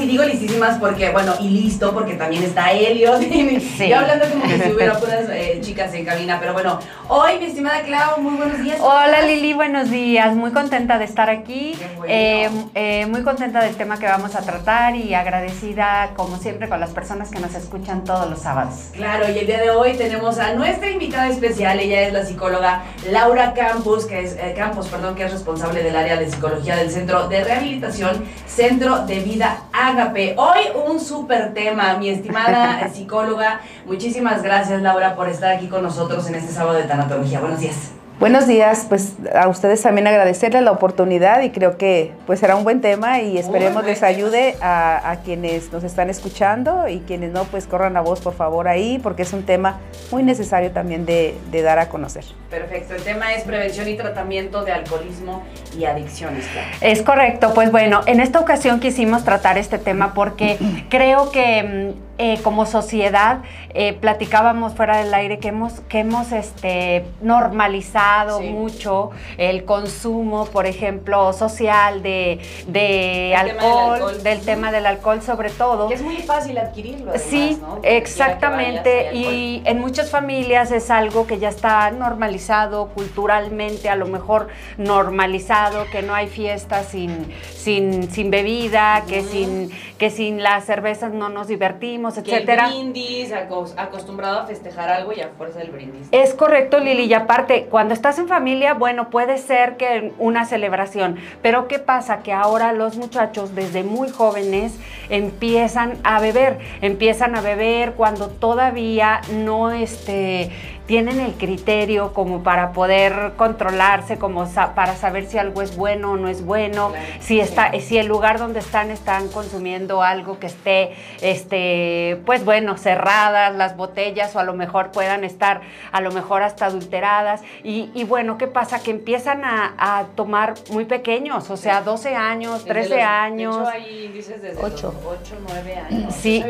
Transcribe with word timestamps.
y 0.00 0.06
digo 0.06 0.24
listísimas 0.24 0.78
porque, 0.78 1.10
bueno, 1.10 1.34
y 1.40 1.48
listo, 1.48 1.92
porque 1.92 2.14
también 2.14 2.42
está 2.42 2.72
Helios. 2.72 3.20
Sí. 3.76 3.86
Y 3.86 3.92
hablando 3.92 4.28
como 4.28 4.44
que 4.44 4.58
si 4.58 4.72
hubiera 4.72 4.98
puras 4.98 5.19
eh, 5.60 5.62
chicas 5.62 5.94
en 5.94 6.04
cabina, 6.04 6.38
pero 6.40 6.52
bueno, 6.52 6.78
hoy, 7.08 7.38
mi 7.38 7.46
estimada 7.46 7.82
Clau, 7.82 8.20
muy 8.20 8.36
buenos 8.36 8.58
días. 8.62 8.78
Hola 8.80 9.22
Lili, 9.22 9.52
buenos 9.52 9.90
días. 9.90 10.34
Muy 10.34 10.52
contenta 10.52 10.98
de 10.98 11.04
estar 11.04 11.28
aquí. 11.30 11.78
Eh, 12.06 12.48
eh, 12.74 13.06
muy 13.06 13.22
contenta 13.22 13.62
del 13.62 13.76
tema 13.76 13.98
que 13.98 14.06
vamos 14.06 14.34
a 14.34 14.40
tratar 14.40 14.96
y 14.96 15.14
agradecida, 15.14 16.10
como 16.16 16.38
siempre, 16.38 16.68
con 16.68 16.80
las 16.80 16.90
personas 16.90 17.30
que 17.30 17.40
nos 17.40 17.54
escuchan 17.54 18.04
todos 18.04 18.28
los 18.28 18.40
sábados. 18.40 18.90
Claro, 18.92 19.26
y 19.30 19.38
el 19.38 19.46
día 19.46 19.60
de 19.60 19.70
hoy 19.70 19.94
tenemos 19.94 20.38
a 20.38 20.54
nuestra 20.54 20.90
invitada 20.90 21.28
especial. 21.28 21.78
Ella 21.78 22.02
es 22.02 22.12
la 22.12 22.24
psicóloga 22.24 22.82
Laura 23.10 23.52
Campos, 23.54 24.06
que 24.06 24.20
es 24.20 24.36
Campos, 24.56 24.88
perdón, 24.88 25.14
que 25.14 25.24
es 25.24 25.32
responsable 25.32 25.82
del 25.82 25.96
área 25.96 26.16
de 26.16 26.30
psicología 26.30 26.76
del 26.76 26.90
Centro 26.90 27.28
de 27.28 27.44
Rehabilitación, 27.44 28.24
Centro 28.46 29.06
de 29.06 29.20
Vida 29.20 29.64
Ágape. 29.72 30.34
Hoy 30.38 30.60
un 30.86 31.00
súper 31.00 31.52
tema, 31.52 31.96
mi 31.98 32.08
estimada 32.08 32.88
psicóloga. 32.94 33.60
Muchísimas 33.86 34.42
gracias, 34.42 34.80
Laura, 34.82 35.14
por 35.14 35.28
estar 35.28 35.49
aquí 35.50 35.68
con 35.68 35.82
nosotros 35.82 36.26
en 36.28 36.34
este 36.34 36.52
sábado 36.52 36.78
de 36.78 36.84
tanatología. 36.84 37.40
Buenos 37.40 37.60
días. 37.60 37.92
Buenos 38.20 38.46
días, 38.46 38.84
pues 38.86 39.14
a 39.34 39.48
ustedes 39.48 39.80
también 39.80 40.06
agradecerles 40.06 40.62
la 40.62 40.72
oportunidad 40.72 41.40
y 41.40 41.52
creo 41.52 41.78
que 41.78 42.12
pues 42.26 42.38
será 42.38 42.54
un 42.54 42.64
buen 42.64 42.82
tema 42.82 43.22
y 43.22 43.38
esperemos 43.38 43.82
les 43.86 44.02
ayude 44.02 44.56
a, 44.60 45.16
quienes 45.24 45.72
nos 45.72 45.84
están 45.84 46.10
escuchando 46.10 46.86
y 46.86 46.98
quienes 47.00 47.32
no, 47.32 47.44
pues 47.44 47.66
corran 47.66 47.94
la 47.94 48.02
voz 48.02 48.20
por 48.20 48.34
favor 48.34 48.68
ahí 48.68 49.00
porque 49.02 49.22
es 49.22 49.32
un 49.32 49.44
tema 49.44 49.80
muy 50.10 50.22
necesario 50.22 50.70
también 50.70 51.06
de, 51.06 51.34
dar 51.50 51.78
a 51.78 51.88
conocer. 51.88 52.26
Perfecto, 52.50 52.94
el 52.94 53.02
tema 53.02 53.32
es 53.32 53.44
prevención 53.44 53.88
y 53.88 53.96
tratamiento 53.96 54.64
de 54.64 54.72
alcoholismo 54.72 55.42
y 55.78 55.86
adicciones. 55.86 56.44
Es 56.82 57.00
correcto, 57.00 57.54
pues 57.54 57.72
bueno, 57.72 58.02
en 58.04 58.20
esta 58.20 58.38
ocasión 58.38 58.80
quisimos 58.80 59.24
tratar 59.24 59.56
este 59.56 59.78
tema 59.78 60.12
porque 60.12 60.58
creo 60.90 61.30
que... 61.30 61.94
Eh, 62.22 62.38
como 62.42 62.66
sociedad 62.66 63.38
eh, 63.72 63.94
platicábamos 63.94 64.74
fuera 64.74 64.98
del 64.98 65.14
aire 65.14 65.38
que 65.38 65.48
hemos, 65.48 65.80
que 65.88 66.00
hemos 66.00 66.32
este, 66.32 67.06
normalizado 67.22 68.42
mucho 68.42 69.10
el 69.38 69.64
consumo, 69.64 70.44
por 70.44 70.66
ejemplo, 70.66 71.32
social 71.32 72.02
de, 72.02 72.38
de 72.66 73.34
alcohol, 73.34 74.22
del, 74.22 74.42
tema 74.42 74.70
del 74.70 74.84
alcohol 74.84 75.22
sobre 75.22 75.48
todo. 75.48 75.88
Que 75.88 75.94
es 75.94 76.02
muy 76.02 76.18
fácil 76.18 76.58
adquirirlo. 76.58 77.12
sí, 77.16 77.58
exactamente. 77.84 79.14
Y 79.14 79.62
en 79.64 79.80
muchas 79.80 80.10
familias 80.10 80.72
es 80.72 80.90
algo 80.90 81.26
que 81.26 81.38
ya 81.38 81.48
está 81.48 81.90
normalizado 81.90 82.88
culturalmente, 82.88 83.88
a 83.88 83.96
lo 83.96 84.04
mejor 84.04 84.48
normalizado, 84.76 85.86
que 85.90 86.02
no 86.02 86.14
hay 86.14 86.28
fiestas 86.28 86.88
sin, 86.88 87.32
sin, 87.54 88.10
sin 88.10 88.30
bebida, 88.30 89.04
que, 89.08 89.22
sin, 89.22 89.70
que 89.96 90.10
sin 90.10 90.42
las 90.42 90.66
cervezas 90.66 91.14
no 91.14 91.30
nos 91.30 91.48
divertimos 91.48 92.09
etcétera. 92.18 92.66
el 92.66 92.72
brindis, 92.72 93.32
acostumbrado 93.32 94.40
a 94.40 94.46
festejar 94.46 94.88
algo 94.88 95.12
y 95.12 95.20
a 95.20 95.28
fuerza 95.28 95.58
del 95.58 95.70
brindis. 95.70 96.08
Es 96.12 96.34
correcto, 96.34 96.78
Lili, 96.78 97.04
y 97.04 97.14
aparte, 97.14 97.66
cuando 97.70 97.94
estás 97.94 98.18
en 98.18 98.28
familia, 98.28 98.74
bueno, 98.74 99.10
puede 99.10 99.38
ser 99.38 99.76
que 99.76 100.12
una 100.18 100.44
celebración, 100.44 101.16
pero 101.42 101.68
¿qué 101.68 101.78
pasa? 101.78 102.22
Que 102.22 102.32
ahora 102.32 102.72
los 102.72 102.96
muchachos 102.96 103.54
desde 103.54 103.82
muy 103.82 104.10
jóvenes 104.10 104.74
empiezan 105.08 105.98
a 106.04 106.20
beber, 106.20 106.58
empiezan 106.80 107.34
a 107.36 107.40
beber 107.40 107.92
cuando 107.92 108.28
todavía 108.28 109.20
no 109.32 109.70
este 109.70 110.50
tienen 110.90 111.20
el 111.20 111.34
criterio 111.34 112.12
como 112.12 112.42
para 112.42 112.72
poder 112.72 113.34
controlarse, 113.36 114.18
como 114.18 114.44
para 114.74 114.96
saber 114.96 115.24
si 115.26 115.38
algo 115.38 115.62
es 115.62 115.76
bueno 115.76 116.10
o 116.10 116.16
no 116.16 116.26
es 116.26 116.44
bueno, 116.44 116.92
si 117.20 117.38
está, 117.38 117.70
si 117.78 117.96
el 117.96 118.08
lugar 118.08 118.40
donde 118.40 118.58
están 118.58 118.90
están 118.90 119.28
consumiendo 119.28 120.02
algo 120.02 120.40
que 120.40 120.48
esté, 120.48 120.96
este, 121.20 122.20
pues 122.26 122.44
bueno, 122.44 122.76
cerradas 122.76 123.54
las 123.54 123.76
botellas 123.76 124.34
o 124.34 124.40
a 124.40 124.42
lo 124.42 124.52
mejor 124.54 124.90
puedan 124.90 125.22
estar, 125.22 125.60
a 125.92 126.00
lo 126.00 126.10
mejor 126.10 126.42
hasta 126.42 126.66
adulteradas. 126.66 127.42
Y, 127.62 128.02
bueno, 128.02 128.36
¿qué 128.36 128.48
pasa? 128.48 128.82
Que 128.82 128.90
empiezan 128.90 129.42
a, 129.44 130.06
tomar 130.16 130.54
muy 130.72 130.86
pequeños, 130.86 131.50
o 131.50 131.56
sea, 131.56 131.82
12 131.82 132.16
años, 132.16 132.64
13 132.64 133.00
años. 133.00 133.54
De 133.54 133.62
hecho, 133.62 133.70
hay 133.70 134.04
índices 134.06 134.42
desde 134.42 134.60
8. 134.60 134.94
8, 135.06 135.34
9 135.52 135.76
años. 135.76 136.14
Sí, 136.16 136.44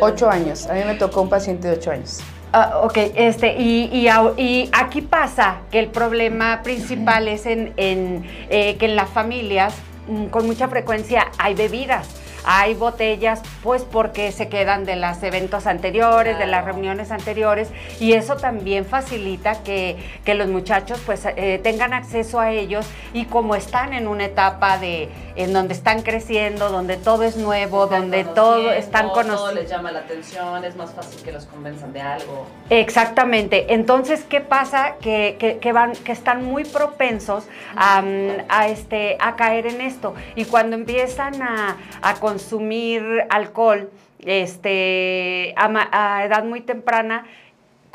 8 0.00 0.28
años. 0.28 0.66
A 0.66 0.72
mí 0.72 0.80
me 0.84 0.94
tocó 0.94 1.22
un 1.22 1.28
paciente 1.28 1.68
de 1.68 1.76
8 1.76 1.90
años. 1.92 2.20
Ah, 2.58 2.80
ok, 2.84 2.96
este, 3.16 3.54
y, 3.58 3.90
y, 3.92 4.70
aquí 4.72 5.02
pasa 5.02 5.58
que 5.70 5.78
el 5.78 5.88
problema 5.88 6.62
principal 6.62 7.28
es 7.28 7.44
en, 7.44 7.74
en 7.76 8.24
eh, 8.48 8.76
que 8.78 8.86
en 8.86 8.96
las 8.96 9.10
familias 9.10 9.74
mm, 10.08 10.28
con 10.28 10.46
mucha 10.46 10.66
frecuencia 10.66 11.26
hay 11.36 11.52
bebidas 11.52 12.08
hay 12.46 12.74
botellas 12.74 13.42
pues 13.62 13.82
porque 13.82 14.30
se 14.30 14.48
quedan 14.48 14.84
de 14.84 14.94
los 14.96 15.20
eventos 15.22 15.66
anteriores, 15.66 16.38
de 16.38 16.46
las 16.46 16.64
reuniones 16.64 17.10
anteriores 17.10 17.68
y 18.00 18.12
eso 18.12 18.36
también 18.36 18.86
facilita 18.86 19.62
que, 19.62 19.96
los 20.36 20.48
muchachos 20.48 21.00
pues 21.06 21.24
eh, 21.24 21.58
tengan 21.62 21.94
acceso 21.94 22.38
a 22.38 22.52
ellos 22.52 22.86
y 23.14 23.24
como 23.24 23.56
están 23.56 23.94
en 23.94 24.06
una 24.06 24.26
etapa 24.26 24.78
de 24.78 25.08
en 25.36 25.52
donde 25.52 25.74
están 25.74 26.02
creciendo, 26.02 26.70
donde 26.70 26.96
todo 26.96 27.22
es 27.22 27.36
nuevo, 27.36 27.86
donde 27.86 28.24
todo 28.24 28.72
están 28.72 29.08
conociendo. 29.10 29.36
Todo 29.36 29.52
les 29.52 29.68
llama 29.68 29.92
la 29.92 30.00
atención, 30.00 30.64
es 30.64 30.76
más 30.76 30.92
fácil 30.92 31.22
que 31.22 31.30
los 31.30 31.44
convenzan 31.44 31.92
de 31.92 32.00
algo. 32.00 32.46
Exactamente. 32.70 33.74
Entonces, 33.74 34.24
¿qué 34.24 34.40
pasa? 34.40 34.94
Que, 35.00 35.58
que, 35.60 35.72
van, 35.72 35.92
que 35.92 36.12
están 36.12 36.44
muy 36.44 36.64
propensos 36.64 37.44
a, 37.76 38.02
a, 38.48 38.68
este, 38.68 39.18
a 39.20 39.36
caer 39.36 39.66
en 39.66 39.82
esto. 39.82 40.14
Y 40.34 40.46
cuando 40.46 40.74
empiezan 40.74 41.42
a, 41.42 41.76
a 42.00 42.14
consumir 42.36 43.02
alcohol 43.30 43.88
este, 44.18 45.54
a, 45.56 46.24
edad 46.24 46.44
muy 46.44 46.60
temprana, 46.60 47.24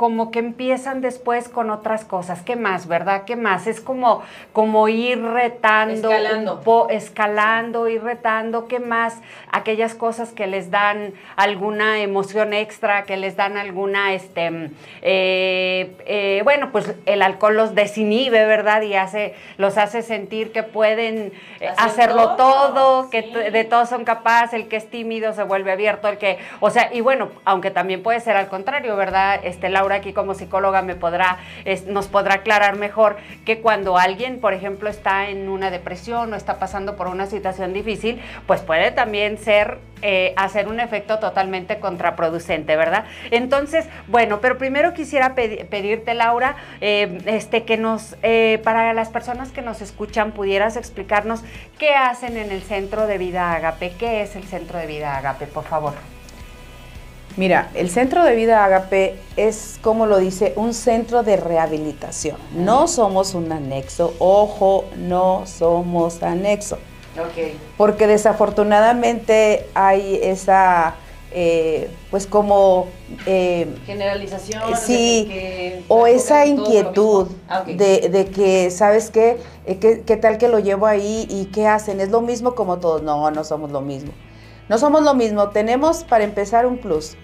como 0.01 0.31
que 0.31 0.39
empiezan 0.39 1.00
después 1.00 1.47
con 1.47 1.69
otras 1.69 2.06
cosas. 2.06 2.41
¿Qué 2.41 2.56
más, 2.56 2.88
verdad? 2.88 3.22
¿Qué 3.23 3.35
más? 3.35 3.67
Es 3.67 3.79
como, 3.79 4.23
como 4.51 4.88
ir 4.88 5.22
retando, 5.22 6.09
escalando, 6.12 6.88
escalando 6.89 7.88
ir 7.88 8.01
retando. 8.01 8.67
¿Qué 8.67 8.79
más? 8.79 9.22
Aquellas 9.51 9.94
cosas 9.94 10.31
que 10.31 10.47
les 10.47 10.72
dan 10.72 11.13
alguna 11.35 12.00
emoción 12.00 12.51
extra, 12.51 13.03
que 13.03 13.16
les 13.16 13.35
dan 13.35 13.57
alguna, 13.57 14.16
este, 14.16 14.72
eh, 15.03 15.95
eh, 16.07 16.41
bueno, 16.45 16.72
pues 16.72 16.95
el 17.06 17.22
alcohol 17.22 17.56
los 17.56 17.75
desinhibe, 17.75 18.44
¿verdad? 18.47 18.81
Y 18.81 18.95
hace, 18.95 19.35
los 19.57 19.78
hace 19.78 20.01
sentir 20.01 20.51
que 20.51 20.63
pueden 20.63 21.31
eh, 21.59 21.69
hacerlo 21.78 22.38
todo, 22.38 23.12
que 23.12 23.22
de 23.22 23.63
todo 23.66 23.85
son 23.85 24.03
capaces, 24.03 24.53
el 24.53 24.68
que 24.68 24.78
es 24.78 24.89
tímido 24.89 25.33
se 25.33 25.44
vuelve 25.44 25.72
abierto, 25.72 26.07
el 26.07 26.18
que, 26.18 26.39
o 26.59 26.72
sea, 26.72 26.89
y 26.91 27.01
bueno, 27.01 27.29
aunque 27.45 27.69
también 27.69 28.01
puede 28.01 28.19
ser 28.19 28.35
al 28.35 28.47
contrario, 28.47 28.95
¿verdad? 28.95 29.41
Este, 29.44 29.69
Laura 29.69 29.91
aquí 29.96 30.13
como 30.13 30.34
psicóloga 30.34 30.81
me 30.81 30.96
podrá, 30.96 31.40
nos 31.88 32.07
podrá 32.07 32.35
aclarar 32.35 32.78
mejor 32.78 33.18
que 33.46 33.59
cuando 33.59 33.97
alguien, 33.97 34.40
por 34.40 34.53
ejemplo, 34.53 34.90
está 34.90 35.29
en 35.29 35.50
una 35.50 35.72
depresión 35.72 36.34
o 36.34 36.35
está 36.35 36.59
pasando 36.59 36.96
por 36.96 37.07
una 37.07 37.25
situación 37.25 37.74
difícil, 37.74 38.22
pues 38.47 38.62
puede 38.62 38.91
también 38.91 39.38
ser 39.38 39.80
eh, 40.03 40.34
hacer 40.35 40.68
un 40.68 40.80
efecto 40.80 41.19
totalmente 41.19 41.80
contraproducente, 41.80 42.75
¿verdad? 42.75 43.06
Entonces, 43.30 43.85
bueno, 44.07 44.41
pero 44.41 44.57
primero 44.57 44.94
quisiera 44.94 45.35
pedirte, 45.35 46.16
Laura, 46.16 46.56
eh, 46.81 47.19
este, 47.28 47.66
que 47.66 47.78
nos, 47.78 48.16
eh, 48.24 48.59
para 48.63 48.94
las 48.94 49.09
personas 49.09 49.51
que 49.51 49.62
nos 49.62 49.81
escuchan, 49.81 50.31
pudieras 50.31 50.75
explicarnos 50.75 51.44
qué 51.78 51.94
hacen 51.94 52.38
en 52.38 52.51
el 52.51 52.63
Centro 52.63 53.06
de 53.06 53.19
Vida 53.19 53.53
Agape, 53.53 53.94
qué 54.00 54.24
es 54.24 54.35
el 54.35 54.44
Centro 54.44 54.80
de 54.80 54.88
Vida 54.88 55.18
Agape, 55.18 55.46
por 55.46 55.66
favor. 55.66 55.94
Mira, 57.38 57.69
el 57.75 57.89
centro 57.89 58.24
de 58.24 58.36
vida 58.36 58.66
Agape 58.66 59.16
es, 59.38 59.80
como 59.81 60.06
lo 60.06 60.18
dice, 60.18 60.54
un 60.57 60.74
centro 60.74 61.24
de 61.24 61.38
rehabilitación. 61.38 62.38
No 62.56 62.88
somos 62.88 63.33
un 63.33 63.51
anexo, 63.51 64.13
ojo, 64.19 64.86
no 64.98 65.44
somos 65.45 66.22
anexo. 66.24 66.78
Okay. 67.31 67.57
Porque 67.78 68.07
desafortunadamente 68.07 69.68
hay 69.74 70.19
esa, 70.22 70.95
eh, 71.31 71.89
pues 72.10 72.28
como... 72.28 72.88
Eh, 73.25 73.68
Generalización. 73.86 74.63
Sí, 74.78 75.83
o 75.88 76.07
esa 76.07 76.45
inquietud 76.45 77.28
ah, 77.48 77.63
de, 77.63 78.31
que, 78.33 78.72
¿sabes 78.72 79.10
qué? 79.10 79.38
Eh, 79.66 79.78
qué? 79.78 80.01
¿Qué 80.06 80.18
tal 80.18 80.38
que 80.38 80.48
lo 80.48 80.60
llevo 80.60 80.86
ahí 80.86 81.28
y 81.30 81.45
qué 81.45 81.68
hacen? 81.68 82.01
¿Es 82.01 82.10
lo 82.10 82.22
mismo 82.22 82.56
como 82.56 82.80
todos? 82.80 83.01
No, 83.04 83.31
no 83.31 83.44
somos 83.44 83.72
lo 83.72 83.81
mismo. 83.81 84.12
No 84.71 84.77
somos 84.77 85.03
lo 85.03 85.13
mismo. 85.13 85.50
Tenemos 85.50 86.06
para 86.06 86.23
empezar 86.23 86.65
un 86.65 86.77
plus, 86.77 87.18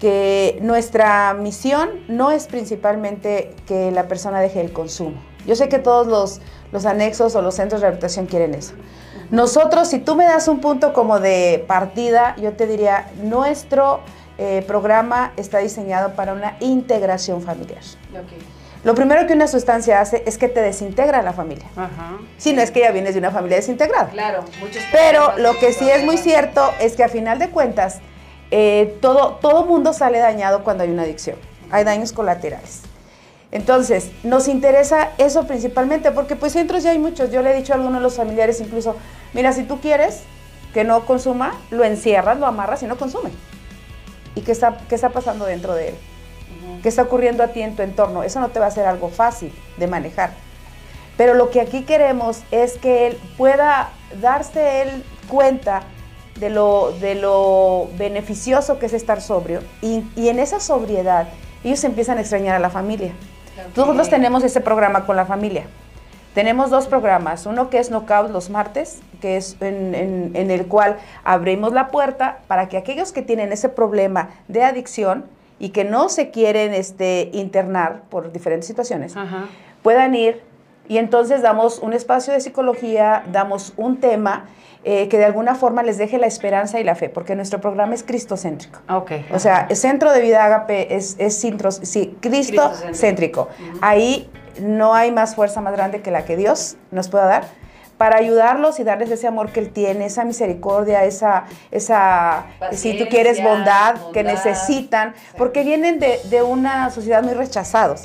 que 0.00 0.58
nuestra 0.62 1.34
misión 1.34 1.90
no 2.08 2.30
es 2.30 2.46
principalmente 2.46 3.54
que 3.66 3.90
la 3.90 4.08
persona 4.08 4.40
deje 4.40 4.62
el 4.62 4.72
consumo. 4.72 5.22
Yo 5.46 5.56
sé 5.56 5.68
que 5.68 5.78
todos 5.78 6.06
los, 6.06 6.40
los 6.72 6.86
anexos 6.86 7.34
o 7.34 7.42
los 7.42 7.56
centros 7.56 7.82
de 7.82 7.88
rehabilitación 7.88 8.24
quieren 8.24 8.54
eso. 8.54 8.72
Nosotros, 9.30 9.88
si 9.88 9.98
tú 9.98 10.16
me 10.16 10.24
das 10.24 10.48
un 10.48 10.62
punto 10.62 10.94
como 10.94 11.20
de 11.20 11.62
partida, 11.68 12.34
yo 12.36 12.54
te 12.54 12.66
diría, 12.66 13.10
nuestro 13.22 14.00
eh, 14.38 14.64
programa 14.66 15.34
está 15.36 15.58
diseñado 15.58 16.14
para 16.14 16.32
una 16.32 16.56
integración 16.60 17.42
familiar. 17.42 17.82
Lo 18.84 18.94
primero 18.94 19.26
que 19.26 19.32
una 19.32 19.46
sustancia 19.46 20.00
hace 20.00 20.22
es 20.26 20.36
que 20.36 20.46
te 20.48 20.60
desintegra 20.60 21.22
la 21.22 21.32
familia. 21.32 21.64
Ajá. 21.74 22.18
Si 22.36 22.52
no 22.52 22.60
es 22.60 22.70
que 22.70 22.80
ya 22.80 22.90
vienes 22.90 23.14
de 23.14 23.20
una 23.20 23.30
familia 23.30 23.56
desintegrada. 23.56 24.10
Claro, 24.10 24.44
muchos. 24.60 24.82
Pero 24.92 25.38
lo 25.38 25.58
que 25.58 25.72
sí 25.72 25.88
es 25.88 26.04
muy 26.04 26.18
cierto 26.18 26.70
es 26.80 26.94
que 26.94 27.02
a 27.02 27.08
final 27.08 27.38
de 27.38 27.48
cuentas, 27.48 28.00
eh, 28.50 28.98
todo, 29.00 29.36
todo 29.40 29.64
mundo 29.64 29.94
sale 29.94 30.18
dañado 30.18 30.64
cuando 30.64 30.84
hay 30.84 30.90
una 30.90 31.02
adicción. 31.02 31.36
Hay 31.70 31.84
daños 31.84 32.12
colaterales. 32.12 32.82
Entonces, 33.50 34.10
nos 34.22 34.48
interesa 34.48 35.10
eso 35.16 35.46
principalmente, 35.46 36.10
porque 36.10 36.36
pues 36.36 36.52
centros 36.52 36.82
ya 36.82 36.90
hay 36.90 36.98
muchos. 36.98 37.30
Yo 37.30 37.40
le 37.40 37.52
he 37.52 37.56
dicho 37.56 37.72
a 37.72 37.76
algunos 37.76 38.00
de 38.00 38.02
los 38.02 38.16
familiares 38.16 38.60
incluso, 38.60 38.96
mira, 39.32 39.52
si 39.52 39.62
tú 39.62 39.80
quieres 39.80 40.20
que 40.74 40.84
no 40.84 41.06
consuma, 41.06 41.54
lo 41.70 41.84
encierras, 41.84 42.38
lo 42.38 42.46
amarras 42.46 42.82
y 42.82 42.86
no 42.86 42.96
consume. 42.96 43.30
¿Y 44.34 44.42
qué 44.42 44.52
está, 44.52 44.76
qué 44.88 44.94
está 44.94 45.08
pasando 45.08 45.46
dentro 45.46 45.74
de 45.74 45.90
él? 45.90 45.94
¿Qué 46.82 46.88
está 46.88 47.02
ocurriendo 47.02 47.42
a 47.42 47.48
ti 47.48 47.62
en 47.62 47.76
tu 47.76 47.82
entorno? 47.82 48.22
Eso 48.22 48.40
no 48.40 48.48
te 48.50 48.60
va 48.60 48.66
a 48.66 48.70
ser 48.70 48.86
algo 48.86 49.08
fácil 49.08 49.52
de 49.78 49.86
manejar. 49.86 50.30
Pero 51.16 51.34
lo 51.34 51.50
que 51.50 51.60
aquí 51.60 51.82
queremos 51.84 52.42
es 52.50 52.76
que 52.78 53.06
él 53.06 53.18
pueda 53.36 53.90
darse 54.20 54.82
él 54.82 55.04
cuenta 55.28 55.82
de 56.38 56.50
lo, 56.50 56.92
de 57.00 57.14
lo 57.14 57.88
beneficioso 57.96 58.78
que 58.78 58.86
es 58.86 58.92
estar 58.92 59.20
sobrio 59.20 59.60
y, 59.80 60.04
en 60.16 60.38
esa 60.38 60.58
sobriedad 60.60 61.28
ellos 61.62 61.82
empiezan 61.84 62.18
a 62.18 62.20
extrañar 62.20 62.56
a 62.56 62.58
la 62.58 62.70
familia. 62.70 63.12
Nosotros 63.76 64.10
tenemos 64.10 64.42
ese 64.42 64.60
programa 64.60 65.06
con 65.06 65.16
la 65.16 65.24
familia. 65.24 65.64
Tenemos 66.34 66.68
dos 66.68 66.88
programas, 66.88 67.46
uno 67.46 67.70
que 67.70 67.78
es 67.78 67.90
Knockout 67.90 68.30
los 68.30 68.50
martes, 68.50 68.98
que 69.20 69.36
es 69.36 69.56
en, 69.60 70.32
en 70.34 70.50
el 70.50 70.66
cual 70.66 70.98
abrimos 71.22 71.72
la 71.72 71.88
puerta 71.88 72.40
para 72.48 72.68
que 72.68 72.76
aquellos 72.76 73.12
que 73.12 73.22
tienen 73.22 73.52
ese 73.52 73.68
problema 73.68 74.30
de 74.48 74.64
adicción, 74.64 75.26
y 75.58 75.70
que 75.70 75.84
no 75.84 76.08
se 76.08 76.30
quieren 76.30 76.74
este, 76.74 77.30
internar 77.32 78.02
por 78.10 78.32
diferentes 78.32 78.66
situaciones, 78.66 79.14
puedan 79.82 80.14
ir 80.14 80.42
y 80.88 80.98
entonces 80.98 81.42
damos 81.42 81.78
un 81.78 81.92
espacio 81.92 82.32
de 82.32 82.40
psicología, 82.40 83.24
damos 83.32 83.72
un 83.76 83.98
tema 83.98 84.46
eh, 84.86 85.08
que 85.08 85.16
de 85.16 85.24
alguna 85.24 85.54
forma 85.54 85.82
les 85.82 85.96
deje 85.96 86.18
la 86.18 86.26
esperanza 86.26 86.78
y 86.78 86.84
la 86.84 86.94
fe, 86.94 87.08
porque 87.08 87.34
nuestro 87.34 87.60
programa 87.60 87.94
es 87.94 88.02
cristocéntrico. 88.02 88.80
Okay. 88.88 89.24
O 89.32 89.38
sea, 89.38 89.66
el 89.70 89.76
centro 89.76 90.12
de 90.12 90.20
vida 90.20 90.44
Agape 90.44 90.94
es, 90.94 91.16
es 91.18 91.40
sí, 91.40 92.16
cristocéntrico. 92.20 93.48
Ahí 93.80 94.28
no 94.60 94.94
hay 94.94 95.10
más 95.10 95.34
fuerza 95.34 95.62
más 95.62 95.72
grande 95.72 96.02
que 96.02 96.10
la 96.10 96.26
que 96.26 96.36
Dios 96.36 96.76
nos 96.90 97.08
pueda 97.08 97.24
dar 97.24 97.44
para 97.96 98.16
ayudarlos 98.16 98.80
y 98.80 98.84
darles 98.84 99.10
ese 99.10 99.26
amor 99.26 99.50
que 99.50 99.60
Él 99.60 99.70
tiene, 99.70 100.06
esa 100.06 100.24
misericordia, 100.24 101.04
esa, 101.04 101.44
esa 101.70 102.46
si 102.72 102.98
tú 102.98 103.06
quieres, 103.08 103.42
bondad, 103.42 103.96
que 104.12 104.22
necesitan, 104.22 105.14
porque 105.36 105.62
vienen 105.62 106.00
de, 106.00 106.42
una 106.42 106.90
sociedad 106.90 107.22
muy 107.22 107.34
rechazados. 107.34 108.02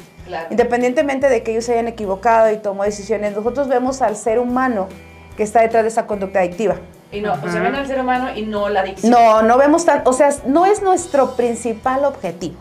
Independientemente 0.52 1.28
de 1.28 1.42
que 1.42 1.52
ellos 1.52 1.66
se 1.66 1.74
hayan 1.74 1.88
equivocado 1.88 2.52
y 2.52 2.58
tomó 2.58 2.84
decisiones, 2.84 3.36
nosotros 3.36 3.68
vemos 3.68 4.02
al 4.04 4.16
ser 4.16 4.38
humano 4.38 4.88
que 5.36 5.44
está 5.44 5.62
detrás 5.62 5.84
de 5.84 5.90
esa 5.90 6.06
conducta 6.06 6.40
adictiva. 6.40 6.76
Y 7.12 7.22
no, 7.22 7.34
o 7.34 7.50
sea, 7.50 7.62
ven 7.62 7.74
al 7.74 7.88
ser 7.88 8.00
humano 8.00 8.30
y 8.36 8.44
no 8.44 8.70
la 8.70 8.82
adicción. 8.82 9.12
No, 9.12 9.42
no 9.42 9.58
vemos 9.58 9.86
tan, 9.86 10.04
o 10.06 10.14
sea, 10.14 10.30
no 10.46 10.68
es 10.68 10.84
nuestro 10.84 11.36
principal 11.36 12.06
objetivo. 12.06 12.56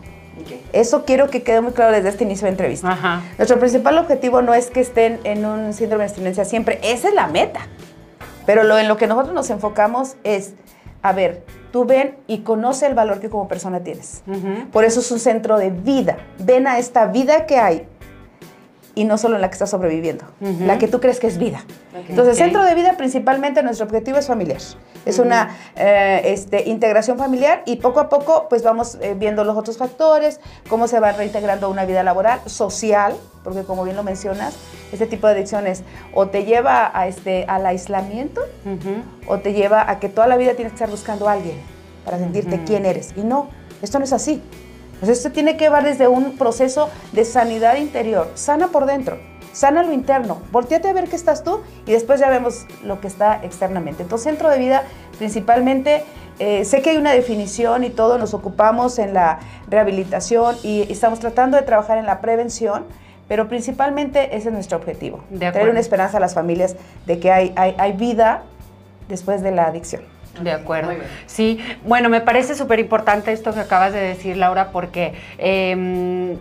Eso 0.73 1.05
quiero 1.05 1.29
que 1.29 1.43
quede 1.43 1.61
muy 1.61 1.73
claro 1.73 1.91
desde 1.91 2.09
este 2.09 2.23
inicio 2.23 2.45
de 2.45 2.51
entrevista. 2.51 2.87
Nuestro 3.37 3.59
principal 3.59 3.97
objetivo 3.97 4.41
no 4.41 4.53
es 4.53 4.69
que 4.69 4.79
estén 4.79 5.19
en 5.23 5.45
un 5.45 5.73
síndrome 5.73 6.03
de 6.03 6.09
abstinencia 6.09 6.45
siempre, 6.45 6.79
esa 6.83 7.09
es 7.09 7.13
la 7.13 7.27
meta. 7.27 7.61
Pero 8.45 8.63
lo 8.63 8.77
en 8.77 8.87
lo 8.87 8.97
que 8.97 9.07
nosotros 9.07 9.35
nos 9.35 9.49
enfocamos 9.49 10.15
es, 10.23 10.53
a 11.03 11.13
ver, 11.13 11.43
tú 11.71 11.85
ven 11.85 12.17
y 12.27 12.39
conoce 12.39 12.87
el 12.87 12.95
valor 12.95 13.19
que 13.19 13.29
como 13.29 13.47
persona 13.47 13.81
tienes. 13.81 14.23
Por 14.71 14.85
eso 14.85 15.01
es 15.01 15.11
un 15.11 15.19
centro 15.19 15.57
de 15.57 15.69
vida. 15.69 16.17
Ven 16.39 16.67
a 16.67 16.79
esta 16.79 17.05
vida 17.05 17.45
que 17.45 17.59
hay 17.59 17.87
y 18.95 19.05
no 19.05 19.17
solo 19.17 19.35
en 19.35 19.41
la 19.41 19.49
que 19.49 19.53
estás 19.53 19.69
sobreviviendo, 19.69 20.25
la 20.65 20.77
que 20.77 20.87
tú 20.87 20.99
crees 20.99 21.19
que 21.19 21.27
es 21.27 21.37
vida. 21.37 21.63
Entonces, 22.09 22.37
centro 22.37 22.63
de 22.63 22.75
vida 22.75 22.97
principalmente 22.97 23.61
nuestro 23.63 23.85
objetivo 23.85 24.17
es 24.17 24.27
familiar. 24.27 24.59
Es 25.09 25.19
una 25.19 25.55
eh, 25.75 26.21
este, 26.25 26.69
integración 26.69 27.17
familiar 27.17 27.63
y 27.65 27.77
poco 27.77 27.99
a 27.99 28.09
poco 28.09 28.47
pues 28.49 28.63
vamos 28.63 28.97
eh, 29.01 29.15
viendo 29.17 29.43
los 29.43 29.57
otros 29.57 29.77
factores, 29.77 30.39
cómo 30.69 30.87
se 30.87 30.99
va 30.99 31.11
reintegrando 31.11 31.69
una 31.69 31.85
vida 31.85 32.03
laboral, 32.03 32.39
social, 32.45 33.15
porque 33.43 33.63
como 33.63 33.83
bien 33.83 33.95
lo 33.95 34.03
mencionas, 34.03 34.55
este 34.91 35.07
tipo 35.07 35.27
de 35.27 35.33
adicciones 35.33 35.83
o 36.13 36.27
te 36.27 36.45
lleva 36.45 36.91
a 36.93 37.07
este, 37.07 37.45
al 37.47 37.65
aislamiento 37.65 38.41
o 39.27 39.39
te 39.39 39.53
lleva 39.53 39.89
a 39.89 39.99
que 39.99 40.09
toda 40.09 40.27
la 40.27 40.37
vida 40.37 40.53
tienes 40.53 40.73
que 40.73 40.77
estar 40.77 40.89
buscando 40.89 41.27
a 41.27 41.33
alguien 41.33 41.59
para 42.05 42.17
sentirte 42.17 42.63
quién 42.65 42.85
eres. 42.85 43.13
Y 43.15 43.21
no, 43.21 43.49
esto 43.81 43.99
no 43.99 44.05
es 44.05 44.13
así. 44.13 44.41
Entonces, 44.93 45.19
esto 45.19 45.31
tiene 45.31 45.55
que 45.55 45.69
ver 45.69 45.83
desde 45.83 46.07
un 46.07 46.37
proceso 46.37 46.89
de 47.13 47.23
sanidad 47.23 47.77
interior, 47.77 48.29
sana 48.35 48.67
por 48.67 48.85
dentro, 48.85 49.17
sana 49.53 49.83
lo 49.83 49.93
interno, 49.93 50.41
volteate 50.51 50.89
a 50.89 50.93
ver 50.93 51.09
qué 51.09 51.15
estás 51.15 51.43
tú 51.43 51.61
y 51.85 51.91
después 51.91 52.19
ya 52.19 52.29
vemos 52.29 52.65
lo 52.83 52.99
que 53.01 53.07
está 53.07 53.39
externamente. 53.43 54.03
Entonces, 54.03 54.23
centro 54.23 54.49
de 54.49 54.59
vida 54.59 54.83
principalmente, 55.17 56.03
eh, 56.39 56.63
sé 56.65 56.81
que 56.81 56.91
hay 56.91 56.97
una 56.97 57.11
definición 57.11 57.83
y 57.83 57.89
todo, 57.89 58.17
nos 58.17 58.33
ocupamos 58.33 58.99
en 58.99 59.13
la 59.13 59.39
rehabilitación 59.67 60.55
y 60.63 60.91
estamos 60.91 61.19
tratando 61.19 61.57
de 61.57 61.63
trabajar 61.63 61.97
en 61.97 62.05
la 62.05 62.21
prevención, 62.21 62.85
pero 63.27 63.47
principalmente 63.47 64.35
ese 64.35 64.47
es 64.47 64.53
nuestro 64.53 64.77
objetivo, 64.77 65.23
traer 65.37 65.69
una 65.69 65.79
esperanza 65.79 66.17
a 66.17 66.19
las 66.19 66.33
familias 66.33 66.75
de 67.05 67.19
que 67.19 67.31
hay, 67.31 67.53
hay, 67.55 67.75
hay 67.77 67.93
vida 67.93 68.43
después 69.07 69.41
de 69.41 69.51
la 69.51 69.65
adicción. 69.65 70.01
De 70.41 70.51
acuerdo. 70.51 70.93
Sí, 71.25 71.59
bueno, 71.83 72.07
me 72.07 72.21
parece 72.21 72.55
súper 72.55 72.79
importante 72.79 73.31
esto 73.31 73.53
que 73.53 73.59
acabas 73.59 73.93
de 73.93 73.99
decir, 73.99 74.37
Laura, 74.37 74.71
porque 74.71 75.13
eh, 75.37 76.37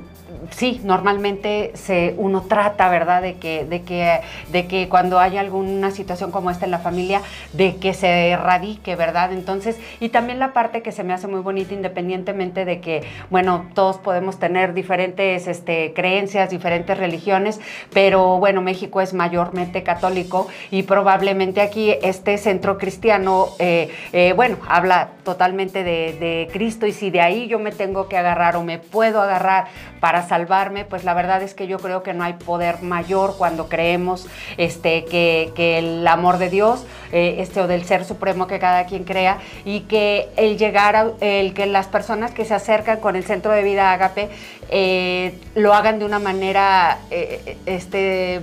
sí, 0.51 0.81
normalmente 0.85 1.73
se, 1.75 2.15
uno 2.17 2.43
trata, 2.43 2.89
¿verdad?, 2.89 3.23
de 3.23 3.35
que, 3.35 3.65
de, 3.65 3.83
que, 3.83 4.21
de 4.51 4.67
que 4.67 4.89
cuando 4.89 5.19
hay 5.19 5.37
alguna 5.37 5.91
situación 5.91 6.31
como 6.31 6.51
esta 6.51 6.65
en 6.65 6.71
la 6.71 6.79
familia, 6.79 7.23
de 7.53 7.77
que 7.77 7.95
se 7.95 8.31
erradique, 8.31 8.97
¿verdad? 8.97 9.33
Entonces, 9.33 9.79
y 10.01 10.11
también 10.11 10.39
la 10.39 10.53
parte 10.53 10.83
que 10.83 10.93
se 10.93 11.05
me 11.05 11.13
hace 11.13 11.27
muy 11.27 11.41
bonita, 11.41 11.75
independientemente 11.75 12.65
de 12.65 12.81
que, 12.81 13.03
bueno, 13.31 13.67
todos 13.75 13.99
podemos 13.99 14.39
tener 14.39 14.75
diferentes 14.75 15.47
este, 15.47 15.93
creencias, 15.95 16.51
diferentes 16.51 16.97
religiones, 16.97 17.61
pero 17.93 18.39
bueno, 18.39 18.61
México 18.61 19.01
es 19.01 19.15
mayormente 19.15 19.83
católico 19.83 20.49
y 20.71 20.83
probablemente 20.83 21.61
aquí 21.61 21.95
este 22.03 22.39
centro 22.39 22.79
cristiano, 22.79 23.49
eh, 23.59 23.91
eh, 24.13 24.33
bueno, 24.35 24.57
habla 24.69 25.11
totalmente 25.25 25.85
de, 25.85 26.17
de 26.19 26.49
Cristo 26.53 26.87
y 26.87 26.93
si 26.93 27.11
de 27.11 27.21
ahí 27.21 27.49
yo 27.49 27.59
me 27.59 27.73
tengo 27.73 28.09
que 28.09 28.17
agarrar 28.17 28.57
o 28.57 28.63
me 28.63 28.79
puedo 28.79 29.21
agarrar 29.21 29.67
para 30.01 30.18
salvarme, 30.27 30.85
pues 30.85 31.05
la 31.05 31.15
verdad 31.15 31.43
es 31.43 31.55
que 31.55 31.67
yo 31.67 31.79
creo 31.79 32.03
que 32.03 32.15
no 32.15 32.25
hay 32.25 32.33
poder 32.33 32.83
mayor 32.83 33.37
cuando 33.37 33.69
creemos 33.69 34.27
este, 34.57 35.05
que, 35.05 35.53
el 35.79 36.07
amor 36.07 36.39
de 36.39 36.49
Dios 36.49 36.85
eh, 37.13 37.37
este, 37.39 37.61
o 37.61 37.67
del 37.67 37.85
ser 37.85 38.05
supremo 38.05 38.47
que 38.47 38.59
cada 38.59 38.87
quien 38.87 39.05
crea 39.05 39.39
y 39.65 39.81
que 39.81 40.29
el 40.37 40.57
llegar 40.57 40.97
a 40.97 41.13
el 41.21 41.55
que 41.55 41.67
las 41.67 41.87
personas 41.87 42.33
que 42.33 42.45
se 42.45 42.55
acercan 42.55 43.01
con 43.01 43.17
el 43.17 43.25
centro 43.25 43.53
de 43.53 43.63
vida 43.63 43.93
Agape 43.93 44.31
eh, 44.71 45.39
lo 45.55 45.75
hagan 45.75 45.99
de 45.99 46.05
una 46.05 46.19
manera 46.19 46.99
eh, 47.11 47.57
este 47.67 48.41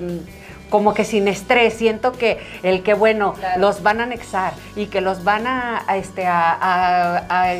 como 0.69 0.93
que 0.93 1.05
sin 1.05 1.27
estrés. 1.27 1.75
Siento 1.75 2.11
que 2.11 2.39
el 2.63 2.83
que, 2.83 2.93
bueno, 2.93 3.35
los 3.57 3.83
van 3.83 3.99
a 3.99 4.03
anexar 4.03 4.53
y 4.75 4.87
que 4.87 5.01
los 5.01 5.23
van 5.23 5.47
a, 5.47 5.83
este, 5.95 6.25
a, 6.27 7.55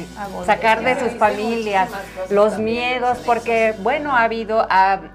sacar 0.45 0.83
de 0.83 1.00
sus 1.00 1.13
familias, 1.17 1.89
los 2.29 2.59
miedos, 2.59 3.19
porque, 3.25 3.74
bueno, 3.79 4.12
ha 4.12 4.24
habido, 4.24 4.67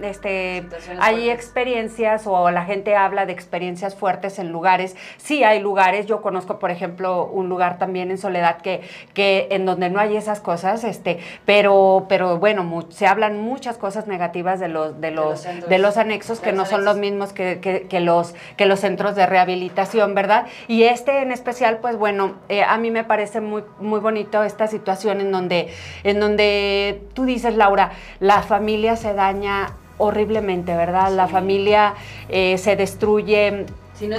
este, 0.02 0.66
hay 1.00 1.30
experiencias 1.30 2.26
o 2.26 2.50
la 2.50 2.64
gente 2.64 2.96
habla 2.96 3.26
de 3.26 3.32
experiencias 3.32 3.94
fuertes 3.94 4.38
en 4.38 4.50
lugares. 4.50 4.96
Sí 5.16 5.44
hay 5.44 5.60
lugares, 5.60 6.06
yo 6.06 6.22
conozco, 6.22 6.58
por 6.58 6.70
ejemplo, 6.70 7.26
un 7.26 7.48
lugar 7.48 7.78
también 7.78 8.10
en 8.10 8.18
Soledad 8.18 8.58
que, 8.58 8.82
que 9.14 9.48
en 9.50 9.66
donde 9.66 9.90
no 9.90 10.00
hay 10.00 10.16
esas 10.16 10.40
cosas, 10.40 10.84
este, 10.84 11.18
pero, 11.44 12.06
pero 12.08 12.38
bueno, 12.38 12.86
se 12.90 13.06
hablan 13.06 13.40
muchas 13.40 13.76
cosas 13.78 14.06
negativas 14.06 14.60
de 14.60 14.68
los, 14.68 15.00
de 15.00 15.10
los, 15.10 15.46
de 15.68 15.78
los, 15.78 15.96
anexos 15.96 16.40
que 16.40 16.52
no 16.52 16.64
son 16.64 16.84
los 16.84 16.96
mismos 16.96 17.32
que 17.32 17.50
que, 17.60 17.79
los, 18.00 18.34
que 18.56 18.66
los 18.66 18.80
centros 18.80 19.14
de 19.16 19.26
rehabilitación, 19.26 20.14
¿verdad? 20.14 20.46
Y 20.68 20.84
este 20.84 21.22
en 21.22 21.32
especial, 21.32 21.78
pues 21.78 21.96
bueno, 21.96 22.36
eh, 22.48 22.62
a 22.62 22.76
mí 22.78 22.90
me 22.90 23.04
parece 23.04 23.40
muy, 23.40 23.62
muy 23.80 24.00
bonito 24.00 24.42
esta 24.42 24.66
situación 24.66 25.20
en 25.20 25.32
donde, 25.32 25.68
en 26.04 26.20
donde 26.20 27.02
tú 27.14 27.24
dices, 27.24 27.54
Laura, 27.54 27.92
la 28.18 28.42
familia 28.42 28.96
se 28.96 29.14
daña 29.14 29.74
horriblemente, 29.98 30.74
¿verdad? 30.76 31.12
La 31.12 31.28
familia 31.28 31.94
eh, 32.28 32.58
se 32.58 32.74
destruye 32.76 33.66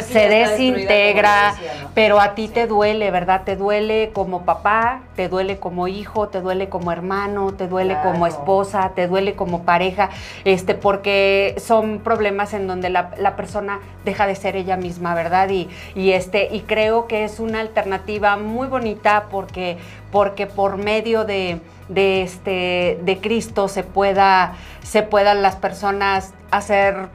se 0.01 0.29
desintegra, 0.29 1.55
pero 1.93 2.19
a 2.19 2.35
ti 2.35 2.47
te 2.47 2.67
duele, 2.67 3.09
¿verdad? 3.09 3.41
Te 3.43 3.55
duele 3.55 4.11
como 4.13 4.43
papá, 4.43 5.01
te 5.15 5.27
duele 5.27 5.57
como 5.57 5.87
hijo, 5.87 6.29
te 6.29 6.41
duele 6.41 6.69
como 6.69 6.91
hermano, 6.91 7.53
te 7.53 7.67
duele 7.67 7.97
como 8.03 8.27
esposa, 8.27 8.91
te 8.95 9.07
duele 9.07 9.35
como 9.35 9.63
pareja, 9.63 10.09
este, 10.45 10.75
porque 10.75 11.55
son 11.57 11.99
problemas 11.99 12.53
en 12.53 12.67
donde 12.67 12.89
la, 12.89 13.35
persona 13.35 13.79
deja 14.05 14.27
de 14.27 14.35
ser 14.35 14.55
ella 14.55 14.77
misma, 14.77 15.15
¿verdad? 15.15 15.49
Y, 15.49 15.69
y, 15.95 16.11
este, 16.11 16.49
y 16.51 16.61
creo 16.61 17.07
que 17.07 17.23
es 17.23 17.39
una 17.39 17.61
alternativa 17.61 18.37
muy 18.37 18.67
bonita 18.67 19.27
porque, 19.31 19.77
porque 20.11 20.47
por 20.47 20.77
medio 20.77 21.23
de, 21.23 21.59
de, 21.87 22.23
este, 22.23 22.99
de 23.01 23.17
Cristo 23.19 23.67
se 23.67 23.83
pueda, 23.83 24.53
se 24.83 25.01
puedan 25.01 25.41
las 25.41 25.55
personas 25.55 26.33
hacer 26.51 27.09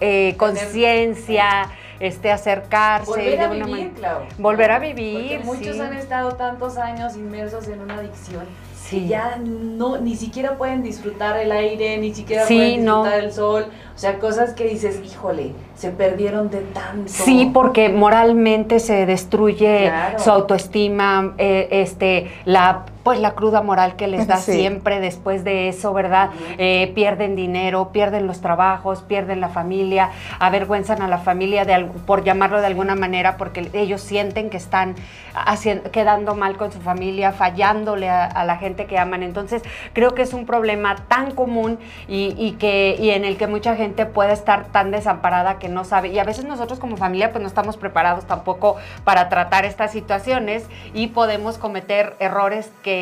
eh, 0.00 0.34
conciencia 0.36 1.70
este, 2.00 2.30
acercarse. 2.30 3.10
Volver 3.10 3.40
a 3.40 3.48
vivir, 3.48 3.92
Volver 4.38 4.70
a 4.70 4.78
vivir. 4.78 5.40
Porque 5.40 5.44
muchos 5.44 5.80
han 5.80 5.94
estado 5.94 6.32
tantos 6.32 6.76
años 6.76 7.16
inmersos 7.16 7.68
en 7.68 7.80
una 7.80 7.96
adicción. 7.96 8.44
Sí. 8.74 9.08
ya 9.08 9.36
no, 9.44 9.98
ni 9.98 10.14
siquiera 10.14 10.56
pueden 10.56 10.84
disfrutar 10.84 11.36
el 11.40 11.50
aire, 11.50 11.98
ni 11.98 12.14
siquiera 12.14 12.44
pueden 12.46 12.84
disfrutar 12.84 13.18
el 13.18 13.32
sol. 13.32 13.66
O 13.96 13.98
sea, 13.98 14.20
cosas 14.20 14.54
que 14.54 14.62
dices, 14.68 15.00
híjole, 15.04 15.54
se 15.74 15.90
perdieron 15.90 16.50
de 16.50 16.60
tanto. 16.60 17.10
Sí, 17.12 17.50
porque 17.52 17.88
moralmente 17.88 18.78
se 18.78 19.04
destruye 19.04 19.90
su 20.18 20.30
autoestima, 20.30 21.34
eh, 21.38 21.66
este, 21.72 22.30
la 22.44 22.84
pues 23.06 23.20
la 23.20 23.36
cruda 23.36 23.62
moral 23.62 23.94
que 23.94 24.08
les 24.08 24.26
da 24.26 24.36
siempre 24.38 24.98
después 24.98 25.44
de 25.44 25.68
eso, 25.68 25.92
¿verdad? 25.92 26.30
Eh, 26.58 26.90
pierden 26.92 27.36
dinero, 27.36 27.92
pierden 27.92 28.26
los 28.26 28.40
trabajos, 28.40 29.04
pierden 29.04 29.40
la 29.40 29.48
familia, 29.48 30.10
avergüenzan 30.40 31.00
a 31.02 31.06
la 31.06 31.18
familia 31.18 31.64
de, 31.64 31.84
por 32.04 32.24
llamarlo 32.24 32.60
de 32.60 32.66
alguna 32.66 32.96
manera, 32.96 33.36
porque 33.36 33.70
ellos 33.74 34.00
sienten 34.00 34.50
que 34.50 34.56
están 34.56 34.96
haciendo, 35.36 35.88
quedando 35.92 36.34
mal 36.34 36.56
con 36.56 36.72
su 36.72 36.80
familia, 36.80 37.30
fallándole 37.30 38.10
a, 38.10 38.44
la 38.44 38.56
gente 38.56 38.86
que 38.86 38.98
aman. 38.98 39.22
Entonces, 39.22 39.62
creo 39.92 40.16
que 40.16 40.22
es 40.22 40.32
un 40.32 40.44
problema 40.44 40.96
tan 41.06 41.30
común 41.30 41.78
y, 42.08 42.56
que, 42.58 42.96
y 42.98 43.10
en 43.10 43.24
el 43.24 43.36
que 43.36 43.46
mucha 43.46 43.76
gente 43.76 44.06
puede 44.06 44.32
estar 44.32 44.64
tan 44.72 44.90
desamparada 44.90 45.60
que 45.60 45.68
no 45.68 45.84
sabe. 45.84 46.08
Y 46.08 46.18
a 46.18 46.24
veces 46.24 46.44
nosotros 46.44 46.80
como 46.80 46.96
familia 46.96 47.30
pues 47.30 47.40
no 47.40 47.46
estamos 47.46 47.76
preparados 47.76 48.24
tampoco 48.24 48.76
para 49.04 49.28
tratar 49.28 49.64
estas 49.64 49.92
situaciones 49.92 50.66
y 50.92 51.08
podemos 51.08 51.56
cometer 51.56 52.16
errores 52.18 52.72
que 52.82 52.95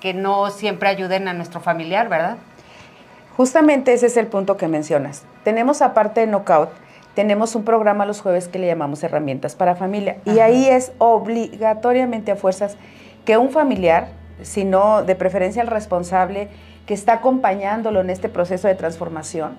que, 0.00 0.14
no 0.14 0.50
siempre 0.50 0.88
ayuden 0.88 1.28
a 1.28 1.32
nuestro 1.32 1.60
familiar, 1.60 2.08
¿verdad? 2.08 2.36
Justamente 3.36 3.92
ese 3.92 4.06
es 4.06 4.16
el 4.16 4.26
punto 4.26 4.56
que 4.56 4.68
mencionas. 4.68 5.22
Tenemos 5.44 5.82
aparte 5.82 6.20
de 6.20 6.26
Knockout, 6.26 6.70
tenemos 7.14 7.54
un 7.54 7.64
programa 7.64 8.06
los 8.06 8.20
jueves 8.20 8.48
que 8.48 8.58
le 8.58 8.66
llamamos 8.66 9.02
herramientas 9.02 9.54
para 9.54 9.74
familia. 9.74 10.18
Y 10.24 10.38
ahí 10.40 10.66
es 10.66 10.92
obligatoriamente 10.98 12.32
a 12.32 12.36
fuerzas 12.36 12.76
que 13.24 13.36
un 13.36 13.50
familiar, 13.50 14.08
sino 14.42 15.02
de 15.02 15.14
preferencia 15.16 15.62
el 15.62 15.68
responsable 15.68 16.48
que 16.86 16.94
está 16.94 17.14
acompañándolo 17.14 18.00
en 18.00 18.10
este 18.10 18.28
proceso 18.28 18.68
de 18.68 18.74
transformación, 18.74 19.56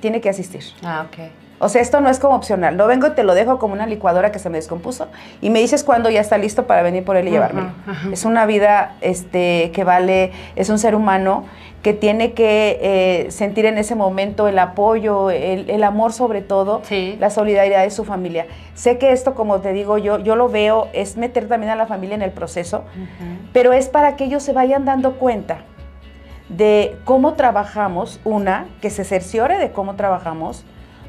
tiene 0.00 0.20
que 0.20 0.28
asistir. 0.28 0.64
Ah, 0.82 1.06
ok. 1.08 1.49
O 1.62 1.68
sea, 1.68 1.82
esto 1.82 2.00
no 2.00 2.08
es 2.08 2.18
como 2.18 2.34
opcional. 2.34 2.78
Lo 2.78 2.86
vengo 2.86 3.06
y 3.06 3.10
te 3.10 3.22
lo 3.22 3.34
dejo 3.34 3.58
como 3.58 3.74
una 3.74 3.86
licuadora 3.86 4.32
que 4.32 4.38
se 4.38 4.48
me 4.48 4.56
descompuso 4.56 5.08
y 5.42 5.50
me 5.50 5.60
dices 5.60 5.84
cuándo 5.84 6.08
ya 6.08 6.22
está 6.22 6.38
listo 6.38 6.66
para 6.66 6.82
venir 6.82 7.04
por 7.04 7.16
él 7.16 7.28
y 7.28 7.32
llevármelo. 7.32 7.68
Es 8.10 8.24
una 8.24 8.46
vida 8.46 8.96
este, 9.02 9.70
que 9.74 9.84
vale, 9.84 10.32
es 10.56 10.70
un 10.70 10.78
ser 10.78 10.94
humano 10.94 11.44
que 11.82 11.92
tiene 11.92 12.32
que 12.32 12.78
eh, 12.80 13.30
sentir 13.30 13.66
en 13.66 13.76
ese 13.76 13.94
momento 13.94 14.48
el 14.48 14.58
apoyo, 14.58 15.30
el, 15.30 15.82
amor 15.84 16.14
sobre 16.14 16.40
todo, 16.40 16.80
la 17.18 17.28
solidaridad 17.28 17.82
de 17.82 17.90
su 17.90 18.04
familia. 18.04 18.46
Sé 18.74 18.96
que 18.96 19.12
esto, 19.12 19.34
como 19.34 19.60
te 19.60 19.74
digo 19.74 19.98
yo, 19.98 20.18
yo 20.18 20.36
lo 20.36 20.48
veo, 20.48 20.88
es 20.94 21.18
meter 21.18 21.46
también 21.46 21.72
a 21.72 21.76
la 21.76 21.86
familia 21.86 22.14
en 22.14 22.22
el 22.22 22.32
proceso, 22.32 22.84
pero 23.52 23.74
es 23.74 23.88
para 23.88 24.16
que 24.16 24.24
ellos 24.24 24.42
se 24.42 24.54
vayan 24.54 24.86
dando 24.86 25.14
cuenta 25.18 25.58
de 26.48 26.96
cómo 27.04 27.34
trabajamos, 27.34 28.20
una, 28.24 28.66
que 28.80 28.90
se 28.90 29.04
cerciore 29.04 29.58
de 29.58 29.72
cómo 29.72 29.94
trabajamos, 29.94 30.64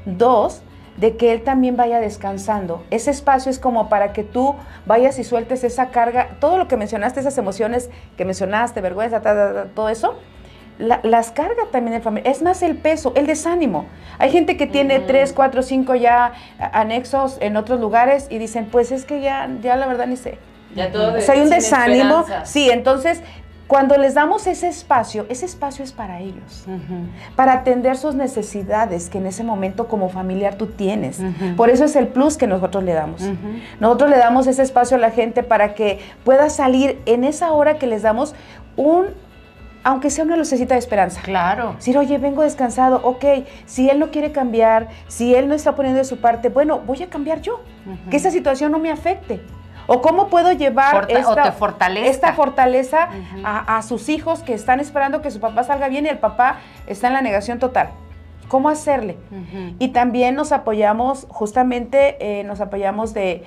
Dos, 0.05 0.61
de 0.97 1.15
que 1.17 1.31
él 1.31 1.43
también 1.43 1.77
vaya 1.77 1.99
descansando. 1.99 2.83
Ese 2.91 3.11
espacio 3.11 3.49
es 3.49 3.59
como 3.59 3.89
para 3.89 4.13
que 4.13 4.23
tú 4.23 4.55
vayas 4.85 5.17
y 5.19 5.23
sueltes 5.23 5.63
esa 5.63 5.89
carga, 5.89 6.29
todo 6.39 6.57
lo 6.57 6.67
que 6.67 6.77
mencionaste, 6.77 7.19
esas 7.19 7.37
emociones 7.37 7.89
que 8.17 8.25
mencionaste, 8.25 8.81
vergüenza, 8.81 9.21
todo 9.73 9.89
eso, 9.89 10.15
las 10.77 11.31
carga 11.31 11.63
también 11.71 11.95
el 11.95 12.01
familia. 12.01 12.31
Es 12.31 12.41
más 12.41 12.61
el 12.63 12.75
peso, 12.75 13.13
el 13.15 13.27
desánimo. 13.27 13.85
Hay 14.17 14.31
gente 14.31 14.57
que 14.57 14.67
tiene 14.67 14.99
tres, 14.99 15.33
cuatro, 15.33 15.61
cinco 15.61 15.95
ya 15.95 16.33
anexos 16.59 17.37
en 17.39 17.55
otros 17.55 17.79
lugares 17.79 18.27
y 18.29 18.37
dicen, 18.37 18.67
pues 18.71 18.91
es 18.91 19.05
que 19.05 19.21
ya, 19.21 19.49
ya 19.61 19.75
la 19.75 19.87
verdad 19.87 20.07
ni 20.07 20.17
sé. 20.17 20.37
Ya 20.75 20.91
todo 20.91 21.17
o 21.17 21.21
sea, 21.21 21.35
hay 21.35 21.41
un 21.41 21.49
desánimo. 21.49 22.25
Sí, 22.43 22.69
entonces 22.69 23.21
cuando 23.71 23.95
les 23.95 24.15
damos 24.15 24.47
ese 24.47 24.67
espacio, 24.67 25.25
ese 25.29 25.45
espacio 25.45 25.85
es 25.85 25.93
para 25.93 26.19
ellos, 26.19 26.65
para 27.37 27.53
atender 27.53 27.95
sus 27.95 28.15
necesidades 28.15 29.09
que 29.09 29.19
en 29.19 29.27
ese 29.27 29.45
momento 29.45 29.87
como 29.87 30.09
familiar 30.09 30.55
tú 30.55 30.67
tienes. 30.67 31.21
Por 31.55 31.69
eso 31.69 31.85
es 31.85 31.95
el 31.95 32.09
plus 32.09 32.35
que 32.35 32.47
nosotros 32.47 32.83
le 32.83 32.91
damos. 32.91 33.21
Nosotros 33.79 34.09
le 34.09 34.17
damos 34.17 34.47
ese 34.47 34.61
espacio 34.61 34.97
a 34.97 34.99
la 34.99 35.11
gente 35.11 35.41
para 35.41 35.73
que 35.73 36.01
pueda 36.25 36.49
salir 36.49 36.99
en 37.05 37.23
esa 37.23 37.53
hora 37.53 37.77
que 37.77 37.87
les 37.87 38.01
damos 38.01 38.35
un 38.75 39.05
aunque 39.83 40.09
sea 40.09 40.25
una 40.25 40.35
lucecita 40.35 40.75
de 40.75 40.79
esperanza. 40.79 41.21
Claro. 41.21 41.75
Decir, 41.77 41.97
oye, 41.97 42.17
vengo 42.17 42.43
descansado, 42.43 42.99
ok, 43.03 43.25
si 43.65 43.89
él 43.89 43.99
no 43.99 44.11
quiere 44.11 44.33
cambiar, 44.33 44.89
si 45.07 45.33
él 45.33 45.47
no 45.47 45.55
está 45.55 45.75
poniendo 45.75 45.97
de 45.97 46.03
su 46.03 46.17
parte, 46.17 46.49
bueno, 46.49 46.81
voy 46.85 47.01
a 47.03 47.09
cambiar 47.09 47.41
yo, 47.41 47.61
que 48.09 48.17
esa 48.17 48.31
situación 48.31 48.73
no 48.73 48.79
me 48.79 48.91
afecte. 48.91 49.41
¿O 49.91 50.01
cómo 50.01 50.29
puedo 50.29 50.53
llevar 50.53 51.07
esta, 51.09 52.31
fortaleza 52.31 53.09
a, 53.43 53.81
sus 53.81 54.07
hijos 54.07 54.41
que 54.41 54.53
están 54.53 54.79
esperando 54.79 55.21
que 55.21 55.31
su 55.31 55.41
papá 55.41 55.65
salga 55.65 55.89
bien 55.89 56.05
y 56.05 56.09
el 56.09 56.17
papá 56.17 56.59
está 56.87 57.07
en 57.07 57.13
la 57.13 57.21
negación 57.21 57.59
total? 57.59 57.89
¿Cómo 58.47 58.69
hacerle? 58.69 59.17
Y 59.79 59.89
también 59.89 60.35
nos 60.35 60.53
apoyamos, 60.53 61.27
justamente 61.29 62.17
eh, 62.19 62.43
nos 62.45 62.61
apoyamos 62.61 63.13
de, 63.13 63.43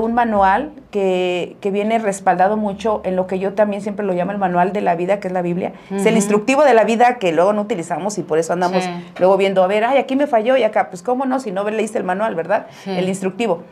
un 0.00 0.14
manual 0.14 0.72
que, 0.90 1.58
viene 1.70 1.98
respaldado 1.98 2.56
mucho 2.56 3.02
en 3.04 3.14
lo 3.14 3.26
que 3.26 3.38
yo 3.38 3.52
también 3.52 3.82
siempre 3.82 4.06
lo 4.06 4.14
llamo 4.14 4.32
el 4.32 4.38
manual 4.38 4.72
de 4.72 4.80
la 4.80 4.94
vida, 4.96 5.20
que 5.20 5.28
es 5.28 5.34
la 5.34 5.42
Biblia. 5.42 5.74
Es 5.90 6.06
el 6.06 6.16
instructivo 6.16 6.64
de 6.64 6.72
la 6.72 6.84
vida 6.84 7.18
que 7.18 7.30
luego 7.32 7.52
no 7.52 7.60
utilizamos 7.60 8.16
y 8.16 8.22
por 8.22 8.38
eso 8.38 8.54
andamos 8.54 8.88
luego 9.18 9.36
viendo, 9.36 9.62
a 9.62 9.66
ver, 9.66 9.84
ay, 9.84 9.98
aquí 9.98 10.16
me 10.16 10.26
falló 10.26 10.56
y 10.56 10.62
acá, 10.62 10.88
pues 10.88 11.02
cómo 11.02 11.26
no, 11.26 11.40
si 11.40 11.52
no 11.52 11.68
leíste 11.68 11.98
el 11.98 12.04
manual, 12.04 12.34
¿verdad? 12.34 12.68
El 12.86 13.06
instructivo. 13.06 13.64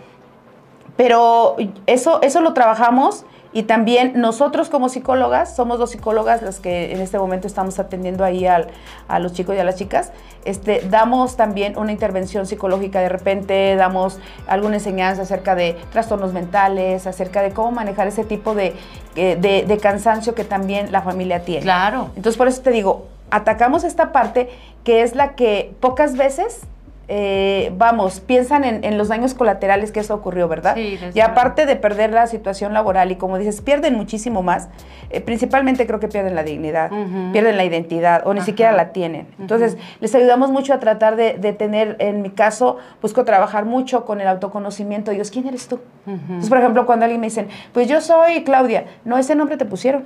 Pero 0.97 1.57
eso, 1.87 2.21
eso 2.23 2.41
lo 2.41 2.55
trabajamos 2.55 3.25
y 3.57 3.63
también 3.63 4.21
nosotros 4.21 4.69
como 4.69 4.91
psicólogas, 4.91 5.57
somos 5.57 5.79
dos 5.79 5.91
psicólogas 5.91 6.43
las 6.43 6.61
que 6.61 6.93
en 6.93 7.01
este 7.01 7.19
momento 7.19 7.47
estamos 7.47 7.79
atendiendo 7.79 8.23
ahí 8.23 8.47
al, 8.47 8.67
a 9.09 9.19
los 9.19 9.33
chicos 9.33 9.57
y 9.57 9.59
a 9.59 9.65
las 9.65 9.77
chicas, 9.77 10.13
este, 10.45 10.83
damos 10.91 11.39
también 11.39 11.79
una 11.79 11.91
intervención 11.91 12.47
psicológica 12.47 13.01
de 13.01 13.09
repente, 13.09 13.75
damos 13.77 14.19
alguna 14.47 14.75
enseñanza 14.75 15.23
acerca 15.23 15.55
de 15.55 15.75
trastornos 15.91 16.35
mentales, 16.35 17.07
acerca 17.07 17.41
de 17.41 17.53
cómo 17.53 17.73
manejar 17.73 18.07
ese 18.09 18.25
tipo 18.25 18.55
de, 18.55 18.75
eh, 19.15 19.39
de, 19.41 19.65
de 19.67 19.79
cansancio 19.79 20.35
que 20.35 20.45
también 20.45 20.93
la 20.93 21.01
familia 21.01 21.41
tiene. 21.41 21.63
Claro. 21.63 22.11
Entonces 22.15 22.37
por 22.37 22.49
eso 22.49 22.61
te 22.61 22.73
digo, 22.73 23.07
atacamos 23.31 23.85
esta 23.85 24.13
parte 24.13 24.51
que 24.85 25.01
es 25.01 25.15
la 25.15 25.35
que 25.35 25.75
pocas 25.81 26.19
veces 26.19 26.61
eh, 27.09 27.73
vamos, 27.79 28.19
piensan 28.19 28.65
en, 28.65 28.99
los 28.99 29.09
daños 29.09 29.35
colaterales 29.35 29.93
que 29.93 30.01
eso 30.01 30.13
ocurrió, 30.13 30.49
¿verdad? 30.49 30.75
Sí, 30.75 30.99
y 31.15 31.21
aparte 31.21 31.65
de 31.65 31.77
perder 31.77 32.13
la 32.13 32.27
situación 32.27 32.73
laboral 32.73 33.13
y 33.13 33.17
como 33.17 33.39
dices, 33.39 33.61
pierden 33.61 33.95
muchísimo 33.95 34.43
más, 34.43 34.69
eh, 35.11 35.21
principalmente 35.21 35.87
creo 35.87 36.01
que 36.01 36.09
pierden 36.09 36.35
la 36.35 36.43
dignidad, 36.43 36.91
pierden 37.33 37.57
la 37.57 37.65
identidad 37.65 38.27
o 38.27 38.35
ni 38.35 38.41
siquiera 38.41 38.73
la 38.73 38.89
tienen. 38.89 39.29
Entonces, 39.39 39.79
les 40.01 40.15
ayudamos 40.17 40.51
mucho 40.51 40.75
a 40.75 40.81
tratar 40.81 41.15
de, 41.15 41.35
tener, 41.53 41.97
en 42.01 42.23
mi 42.23 42.31
caso, 42.31 42.79
busco 43.01 43.25
trabajar 43.25 43.67
mucho 43.67 44.05
con 44.05 44.21
el 44.21 44.27
autoconocimiento. 44.27 45.13
Dios, 45.13 45.31
¿quién 45.31 45.47
eres 45.47 45.69
tú? 45.69 45.79
Entonces, 46.07 46.49
por 46.49 46.59
ejemplo, 46.59 46.87
cuando 46.87 47.05
alguien 47.05 47.21
me 47.21 47.29
dicen, 47.29 47.49
pues 47.73 47.89
yo 47.89 48.01
soy 48.01 48.43
Claudia, 48.43 48.87
no, 49.05 49.17
ese 49.17 49.37
nombre 49.37 49.57
te 49.57 49.65
pusieron, 49.65 50.05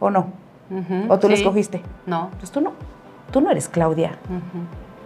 ¿o 0.00 0.10
no? 0.10 0.26
¿O 1.08 1.18
tú 1.18 1.28
lo 1.28 1.34
escogiste? 1.34 1.80
No. 2.04 2.30
Pues 2.38 2.50
tú 2.50 2.60
no, 2.60 2.72
tú 3.30 3.40
no 3.40 3.50
eres 3.50 3.68
Claudia 3.68 4.18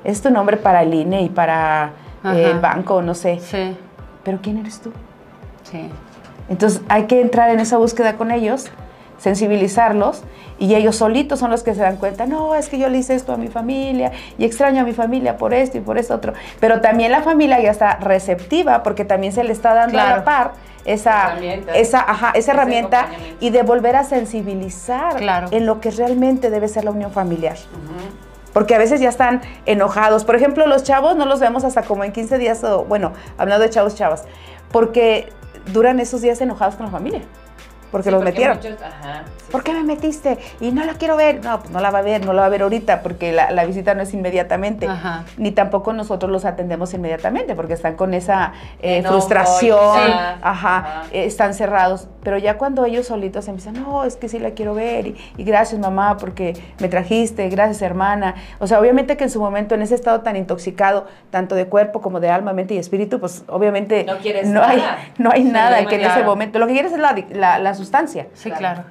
es 0.05 0.23
tu 0.23 0.31
nombre 0.31 0.57
para 0.57 0.83
el 0.83 0.95
INE 0.95 1.23
y 1.23 1.29
para 1.29 1.93
eh, 2.25 2.51
el 2.53 2.61
banco, 2.61 3.03
no 3.03 3.15
sé. 3.15 3.41
Sí. 3.41 3.77
Pero 4.25 4.39
¿quién 4.43 4.59
eres 4.59 4.81
tú? 4.81 4.93
Sí. 5.65 5.89
Entonces 6.49 6.83
hay 6.89 7.05
que 7.05 7.21
entrar 7.21 7.51
en 7.51 7.61
esa 7.61 7.77
búsqueda 7.77 8.17
con 8.17 8.31
ellos, 8.31 8.71
sensibilizarlos 9.19 10.25
y 10.59 10.75
ellos 10.75 10.97
solitos 10.97 11.39
son 11.39 11.51
los 11.51 11.63
que 11.63 11.75
se 11.75 11.81
dan 11.81 11.97
cuenta, 11.97 12.27
no, 12.27 12.55
es 12.55 12.69
que 12.69 12.79
yo 12.79 12.89
le 12.89 12.99
hice 12.99 13.15
esto 13.15 13.33
a 13.33 13.37
mi 13.37 13.49
familia 13.49 14.13
y 14.37 14.45
extraño 14.45 14.83
a 14.83 14.85
mi 14.85 14.93
familia 14.93 15.37
por 15.39 15.55
esto 15.55 15.79
y 15.79 15.81
por 15.81 15.97
esto 15.97 16.15
otro. 16.15 16.35
Pero 16.59 16.81
también 16.81 17.13
la 17.13 17.23
familia 17.23 17.61
ya 17.61 17.71
está 17.71 17.97
receptiva 17.97 18.83
porque 18.83 19.05
también 19.05 19.33
se 19.33 19.45
le 19.45 19.53
está 19.53 19.75
dando 19.75 19.99
a 19.99 20.05
la 20.05 20.25
par 20.25 20.53
esa 20.85 21.33
herramienta, 21.33 21.75
esa, 21.75 22.01
ajá, 22.01 22.33
esa 22.35 22.53
herramienta 22.53 23.07
y 23.39 23.51
de 23.51 23.63
volver 23.63 23.97
a 23.97 24.05
sensibilizar 24.05 25.23
en 25.51 25.67
lo 25.67 25.81
que 25.81 25.91
realmente 25.91 26.51
debe 26.51 26.69
ser 26.69 26.85
la 26.85 26.91
unión 26.91 27.13
familiar. 27.13 27.57
Porque 28.53 28.75
a 28.75 28.79
veces 28.79 29.01
ya 29.01 29.09
están 29.09 29.43
enojados. 29.67 30.25
Por 30.25 30.37
ejemplo, 30.37 30.67
los 30.67 30.83
chavos 30.83 31.17
no 31.17 31.27
los 31.27 31.41
vemos 31.41 31.65
hasta 31.65 31.83
como 31.83 32.05
en 32.05 32.13
15 32.13 32.39
días, 32.39 32.65
o 32.65 32.85
bueno, 32.85 33.13
hablando 33.39 33.65
de 33.65 33.71
chavos, 33.71 33.95
chavas, 33.95 34.25
porque 34.73 35.29
duran 35.73 36.01
esos 36.01 36.21
días 36.23 36.41
enojados 36.41 36.77
con 36.77 36.87
la 36.87 36.93
familia 36.93 37.23
porque 37.91 38.11
los 38.11 38.23
metieron. 38.23 38.59
¿Por 39.51 39.65
qué 39.65 39.73
me 39.73 39.83
metiste? 39.83 40.39
Y 40.61 40.71
no 40.71 40.85
la 40.85 40.95
quiero 40.95 41.17
ver. 41.17 41.45
No, 41.45 41.59
pues 41.59 41.71
no 41.71 41.81
la 41.81 41.91
va 41.91 41.99
a 41.99 42.03
ver, 42.03 42.25
no 42.25 42.33
la 42.33 42.43
va 42.43 42.47
a 42.47 42.51
ver 42.51 42.63
ahorita 42.63 43.03
porque 43.03 43.33
la, 43.33 43.65
visita 43.65 43.95
no 43.95 44.03
es 44.03 44.15
inmediatamente. 44.15 44.89
Ni 45.37 45.51
tampoco 45.51 45.93
nosotros 45.93 46.31
los 46.31 46.45
atendemos 46.45 46.95
inmediatamente 46.95 47.55
porque 47.55 47.75
están 47.75 47.97
con 47.97 48.15
esa 48.15 48.53
eh, 48.81 49.03
frustración. 49.03 50.13
Ajá, 50.43 51.03
eh, 51.13 51.25
están 51.25 51.55
cerrados. 51.55 52.09
Pero 52.23 52.39
ya 52.39 52.59
cuando 52.59 52.85
ellos 52.85 53.07
solitos 53.07 53.49
empiezan, 53.49 53.75
no, 53.75 54.05
es 54.05 54.17
que 54.17 54.29
sí 54.29 54.39
la 54.39 54.51
quiero 54.51 54.75
ver. 54.75 55.15
Y, 55.37 55.45
gracias 55.45 55.81
mamá 55.81 56.17
porque 56.19 56.55
me 56.81 56.89
trajiste, 56.89 57.49
gracias 57.49 57.83
hermana. 57.83 58.35
O 58.59 58.67
sea, 58.67 58.79
obviamente 58.79 59.17
que 59.17 59.25
en 59.25 59.31
su 59.31 59.41
momento, 59.41 59.75
en 59.75 59.83
ese 59.83 59.95
estado 59.95 60.21
tan 60.21 60.37
intoxicado, 60.37 61.07
tanto 61.31 61.55
de 61.55 61.67
cuerpo 61.67 62.01
como 62.01 62.21
de 62.21 62.31
alma, 62.31 62.53
mente 62.53 62.75
y 62.75 62.79
espíritu, 62.79 63.21
pues 63.21 63.45
obviamente 63.49 64.05
no, 64.05 64.19
quieres 64.19 64.49
no 64.49 64.63
hay, 64.63 64.83
no 65.19 65.31
hay 65.33 65.45
nada 65.45 65.85
que 65.87 65.97
en 65.97 66.03
ese 66.03 66.23
momento, 66.23 66.59
lo 66.59 66.67
que 66.67 66.75
quieres 66.75 66.93
es 66.93 66.99
la, 66.99 67.17
la, 67.31 67.59
la 67.59 67.75
sustancia. 67.75 68.29
Sí, 68.35 68.51
claro. 68.51 68.85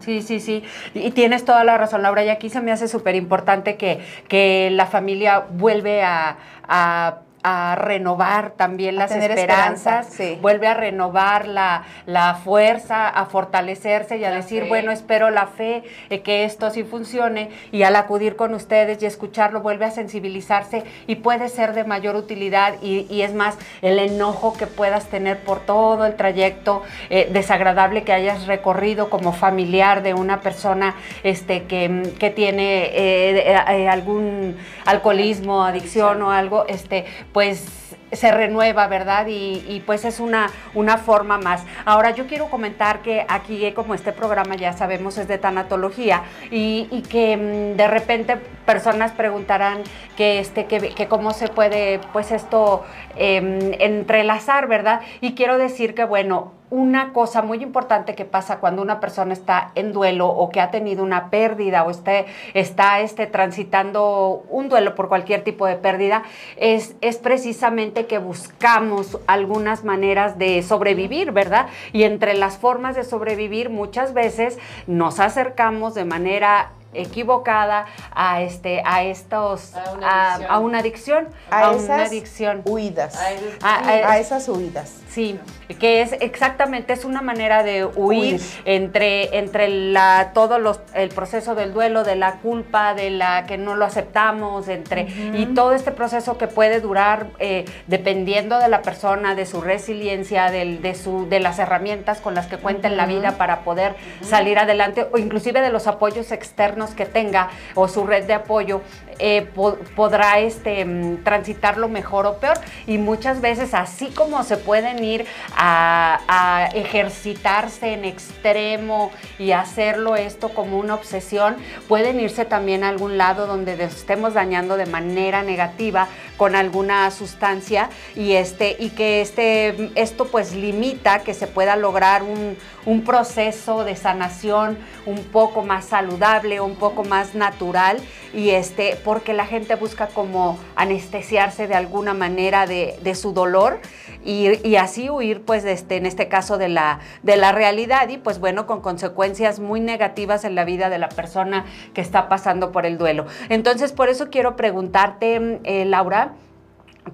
Sí, 0.00 0.22
sí, 0.22 0.40
sí. 0.40 0.62
Y 0.94 1.10
tienes 1.12 1.44
toda 1.44 1.64
la 1.64 1.78
razón, 1.78 2.02
Laura. 2.02 2.24
Y 2.24 2.28
aquí 2.28 2.50
se 2.50 2.60
me 2.60 2.72
hace 2.72 2.88
súper 2.88 3.14
importante 3.14 3.76
que, 3.76 4.00
que 4.28 4.70
la 4.72 4.86
familia 4.86 5.44
vuelve 5.50 6.02
a 6.02 6.36
a 6.68 7.20
renovar 7.42 8.50
también 8.50 8.96
las 8.96 9.10
esperanzas, 9.12 10.16
vuelve 10.40 10.66
a 10.66 10.74
renovar 10.74 11.46
la, 11.46 11.84
la, 12.06 12.34
fuerza, 12.34 13.08
a 13.08 13.26
fortalecerse 13.26 14.18
y 14.18 14.24
a 14.24 14.30
decir, 14.30 14.66
bueno, 14.68 14.90
espero 14.90 15.30
la 15.30 15.46
fe 15.46 15.82
de 16.10 16.22
que 16.22 16.44
esto 16.44 16.70
sí 16.70 16.84
funcione 16.84 17.50
y 17.72 17.84
al 17.84 17.96
acudir 17.96 18.36
con 18.36 18.54
ustedes 18.54 19.02
y 19.02 19.06
escucharlo 19.06 19.60
vuelve 19.60 19.86
a 19.86 19.90
sensibilizarse 19.90 20.84
y 21.06 21.16
puede 21.16 21.48
ser 21.48 21.72
de 21.72 21.84
mayor 21.84 22.16
utilidad 22.16 22.74
y, 22.82 23.06
y 23.08 23.22
es 23.22 23.34
más, 23.34 23.56
el 23.82 23.98
enojo 23.98 24.54
que 24.54 24.66
puedas 24.66 25.06
tener 25.06 25.38
por 25.44 25.60
todo 25.60 26.06
el 26.06 26.16
trayecto 26.16 26.82
eh, 27.10 27.28
desagradable 27.32 28.02
que 28.02 28.12
hayas 28.12 28.46
recorrido 28.46 29.10
como 29.10 29.32
familiar 29.32 30.02
de 30.02 30.14
una 30.14 30.40
persona 30.40 30.96
este, 31.22 31.64
que, 31.64 32.12
que 32.18 32.30
tiene 32.30 32.84
eh, 32.86 33.54
eh, 33.68 33.88
algún 33.88 34.56
alcoholismo, 34.84 35.64
adicción. 35.64 36.22
o 36.22 36.30
algo, 36.30 36.66
este, 36.66 37.04
pues 37.38 37.62
se 38.10 38.32
renueva, 38.32 38.88
¿verdad? 38.88 39.28
Y, 39.28 39.80
pues 39.86 40.04
es 40.04 40.18
una, 40.18 40.50
una 40.74 40.98
forma 40.98 41.38
más. 41.38 41.64
Ahora 41.84 42.10
yo 42.10 42.26
quiero 42.26 42.50
comentar 42.50 43.00
que 43.00 43.24
aquí, 43.28 43.70
como 43.74 43.94
este 43.94 44.10
programa 44.10 44.56
ya 44.56 44.72
sabemos 44.72 45.18
es 45.18 45.28
de 45.28 45.38
tanatología 45.38 46.24
y, 46.50 47.04
que 47.08 47.36
mm, 47.36 47.76
de 47.76 47.86
repente 47.86 48.38
personas 48.66 49.12
preguntarán 49.12 49.84
que, 50.16 50.40
este, 50.40 50.66
que, 50.66 51.06
cómo 51.06 51.32
se 51.32 51.46
puede 51.46 52.00
pues 52.12 52.32
esto 52.32 52.84
em, 53.14 53.72
entrelazar, 53.78 54.66
¿verdad? 54.66 55.02
Y 55.20 55.34
quiero 55.36 55.58
decir 55.58 55.94
que 55.94 56.02
bueno, 56.02 56.57
una 56.70 57.12
cosa 57.12 57.42
muy 57.42 57.62
importante 57.62 58.14
que 58.14 58.24
pasa 58.24 58.58
cuando 58.58 58.82
una 58.82 59.00
persona 59.00 59.32
está 59.32 59.72
en 59.74 59.92
duelo 59.92 60.28
o 60.28 60.50
que 60.50 60.60
ha 60.60 60.70
tenido 60.70 61.02
una 61.02 61.30
pérdida 61.30 61.84
o 61.84 61.90
esté, 61.90 62.26
está 62.54 63.00
este, 63.00 63.26
transitando 63.26 64.44
un 64.50 64.68
duelo 64.68 64.94
por 64.94 65.08
cualquier 65.08 65.42
tipo 65.44 65.66
de 65.66 65.76
pérdida, 65.76 66.22
es, 66.56 66.96
es 67.00 67.16
precisamente 67.16 68.06
que 68.06 68.18
buscamos 68.18 69.18
algunas 69.26 69.84
maneras 69.84 70.38
de 70.38 70.62
sobrevivir, 70.62 71.32
¿verdad? 71.32 71.68
Y 71.92 72.02
entre 72.02 72.34
las 72.34 72.58
formas 72.58 72.96
de 72.96 73.04
sobrevivir 73.04 73.70
muchas 73.70 74.12
veces 74.12 74.58
nos 74.86 75.20
acercamos 75.20 75.94
de 75.94 76.04
manera 76.04 76.72
equivocada 76.94 77.84
a 78.14 78.40
este 78.40 78.82
a 78.84 79.04
estos 79.04 79.74
a 79.76 80.58
una 80.58 80.78
adicción. 80.78 81.28
a, 81.50 81.70
una 81.72 82.04
adicción 82.04 82.62
huidas. 82.64 83.18
A, 83.62 84.18
esas 84.18 84.48
huidas. 84.48 85.02
Sí 85.08 85.38
que 85.74 86.02
es 86.02 86.12
exactamente 86.20 86.92
es 86.92 87.04
una 87.04 87.22
manera 87.22 87.62
de 87.62 87.84
huir, 87.84 88.40
entre 88.64 89.38
entre 89.38 89.68
la 89.68 90.30
todo 90.32 90.58
los 90.58 90.80
el 90.94 91.10
proceso 91.10 91.54
del 91.54 91.72
duelo 91.72 92.04
de 92.04 92.16
la 92.16 92.36
culpa 92.36 92.94
de 92.94 93.10
la 93.10 93.44
que 93.46 93.58
no 93.58 93.74
lo 93.74 93.84
aceptamos 93.84 94.68
entre 94.68 95.02
y 95.34 95.46
todo 95.54 95.72
este 95.72 95.92
proceso 95.92 96.38
que 96.38 96.46
puede 96.46 96.80
durar 96.80 97.26
eh, 97.38 97.64
dependiendo 97.86 98.58
de 98.58 98.68
la 98.68 98.82
persona 98.82 99.34
de 99.34 99.46
su 99.46 99.60
resiliencia 99.60 100.50
del, 100.50 100.80
de 100.80 100.94
su 100.94 101.28
de 101.28 101.40
las 101.40 101.58
herramientas 101.58 102.20
con 102.20 102.34
las 102.34 102.46
que 102.46 102.56
cuenta 102.56 102.88
en 102.88 102.96
la 102.96 103.06
vida 103.06 103.32
para 103.32 103.60
poder 103.60 103.94
salir 104.22 104.58
adelante 104.58 105.06
o 105.12 105.18
inclusive 105.18 105.60
de 105.60 105.70
los 105.70 105.86
apoyos 105.86 106.32
externos 106.32 106.90
que 106.90 107.06
tenga 107.06 107.50
o 107.74 107.88
su 107.88 108.06
red 108.06 108.24
de 108.24 108.34
apoyo 108.34 108.80
eh, 109.18 109.48
podrá 109.96 110.38
este, 110.38 110.84
mm, 110.84 111.24
transitarlo 111.24 111.88
mejor 111.88 112.26
o 112.26 112.38
peor. 112.38 112.58
Y 112.86 112.98
muchas 112.98 113.40
veces, 113.40 113.74
así 113.74 114.08
como 114.08 114.42
se 114.42 114.56
pueden 114.56 115.02
ir 115.02 115.26
a, 115.56 116.68
ejercitarse 116.74 117.92
en 117.92 118.04
extremo 118.04 119.10
y 119.38 119.52
hacerlo 119.52 120.16
esto 120.16 120.50
como 120.50 120.78
una 120.78 120.94
obsesión, 120.94 121.56
pueden 121.88 122.20
irse 122.20 122.44
también 122.44 122.84
a 122.84 122.88
algún 122.88 123.18
lado 123.18 123.46
donde 123.46 123.82
estemos 123.82 124.34
dañando 124.34 124.76
de 124.76 124.86
manera 124.86 125.42
negativa 125.42 126.08
con 126.36 126.54
alguna 126.54 127.10
sustancia 127.10 127.90
y, 128.14 128.32
este, 128.32 128.76
y 128.78 128.90
que 128.90 129.20
este, 129.20 129.90
esto 129.94 130.26
pues 130.26 130.54
limita 130.54 131.20
que 131.20 131.34
se 131.34 131.46
pueda 131.46 131.76
lograr 131.76 132.22
un, 132.22 132.56
un 132.88 133.02
proceso 133.02 133.84
de 133.84 133.96
sanación 133.96 134.78
un 135.04 135.24
poco 135.24 135.62
más 135.62 135.84
saludable, 135.84 136.60
un 136.60 136.74
poco 136.74 137.04
más 137.04 137.34
natural 137.34 137.98
y 138.32 138.50
este, 138.50 138.96
porque 139.08 139.32
la 139.32 139.46
gente 139.46 139.74
busca 139.74 140.08
como 140.08 140.58
anestesiarse 140.76 141.66
de 141.66 141.74
alguna 141.74 142.12
manera 142.12 142.66
de, 142.66 143.14
su 143.14 143.32
dolor 143.32 143.80
y, 144.22 144.76
así 144.76 145.08
huir 145.08 145.46
pues 145.46 145.64
este, 145.64 145.96
en 145.96 146.04
este 146.04 146.28
caso 146.28 146.58
de 146.58 146.68
la, 146.68 147.00
de 147.22 147.38
la 147.38 147.52
realidad 147.52 148.10
y 148.10 148.18
pues 148.18 148.38
bueno, 148.38 148.66
con 148.66 148.82
consecuencias 148.82 149.60
muy 149.60 149.80
negativas 149.80 150.44
en 150.44 150.54
la 150.54 150.66
vida 150.66 150.90
de 150.90 150.98
la 150.98 151.08
persona 151.08 151.64
que 151.94 152.02
está 152.02 152.28
pasando 152.28 152.70
por 152.70 152.84
el 152.84 152.98
duelo. 152.98 153.24
Entonces 153.48 153.92
por 153.92 154.10
eso 154.10 154.28
quiero 154.28 154.56
preguntarte, 154.56 155.58
eh, 155.64 155.86
Laura, 155.86 156.34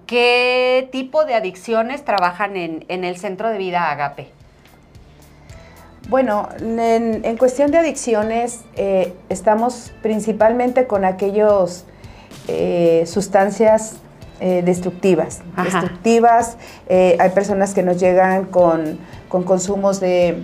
¿qué 0.08 0.88
tipo 0.90 1.24
de 1.24 1.34
adicciones 1.34 2.04
trabajan 2.04 2.56
en 2.56 3.04
el 3.04 3.16
centro 3.18 3.50
de 3.50 3.58
vida 3.58 3.92
Agape? 3.92 4.32
Bueno, 6.08 6.48
en, 6.60 7.36
cuestión 7.38 7.70
de 7.70 7.78
adicciones 7.78 8.60
eh, 8.76 9.14
estamos 9.28 9.92
principalmente 10.02 10.86
con 10.86 11.04
aquellas 11.04 11.84
eh, 12.46 13.04
sustancias 13.06 13.96
eh, 14.40 14.62
destructivas. 14.64 15.40
Destructivas, 15.62 16.56
hay 16.88 17.30
personas 17.30 17.72
que 17.72 17.82
nos 17.82 17.98
llegan 17.98 18.44
con, 18.46 18.98
consumos 19.28 20.00
de, 20.00 20.42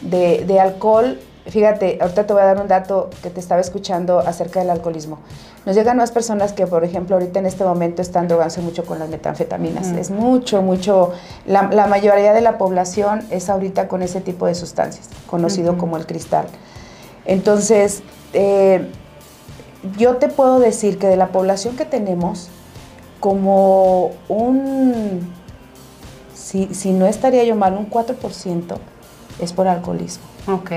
de 0.00 0.60
alcohol 0.60 1.18
Fíjate, 1.46 1.98
ahorita 2.00 2.24
te 2.24 2.32
voy 2.32 2.42
a 2.42 2.46
dar 2.46 2.60
un 2.60 2.68
dato 2.68 3.10
que 3.20 3.28
te 3.28 3.40
estaba 3.40 3.60
escuchando 3.60 4.20
acerca 4.20 4.60
del 4.60 4.70
alcoholismo. 4.70 5.18
Nos 5.66 5.74
llegan 5.74 5.96
más 5.96 6.12
personas 6.12 6.52
que, 6.52 6.68
por 6.68 6.84
ejemplo, 6.84 7.16
ahorita 7.16 7.40
en 7.40 7.46
este 7.46 7.64
momento 7.64 8.00
están 8.00 8.28
drogándose 8.28 8.60
mucho 8.60 8.84
con 8.84 9.00
las 9.00 9.08
metanfetaminas. 9.08 9.88
Es 9.88 10.10
mucho, 10.10 10.62
mucho. 10.62 11.12
La, 11.44 11.62
mayoría 11.86 12.32
de 12.32 12.42
la 12.42 12.58
población 12.58 13.22
es 13.30 13.48
ahorita 13.48 13.88
con 13.88 14.02
ese 14.02 14.20
tipo 14.20 14.46
de 14.46 14.54
sustancias, 14.54 15.08
conocido 15.26 15.76
como 15.78 15.96
el 15.96 16.06
cristal. 16.06 16.46
Entonces, 17.24 18.02
eh, 18.34 18.88
yo 19.98 20.16
te 20.16 20.28
puedo 20.28 20.60
decir 20.60 20.98
que 20.98 21.08
de 21.08 21.16
la 21.16 21.28
población 21.28 21.76
que 21.76 21.84
tenemos, 21.84 22.50
como 23.18 24.12
un, 24.28 25.32
si, 26.34 26.72
si 26.72 26.92
no 26.92 27.06
estaría 27.06 27.42
yo 27.42 27.56
mal, 27.56 27.76
un 27.76 27.90
4% 27.90 28.76
es 29.40 29.52
por 29.52 29.66
alcoholismo. 29.66 30.24
Ok. 30.46 30.70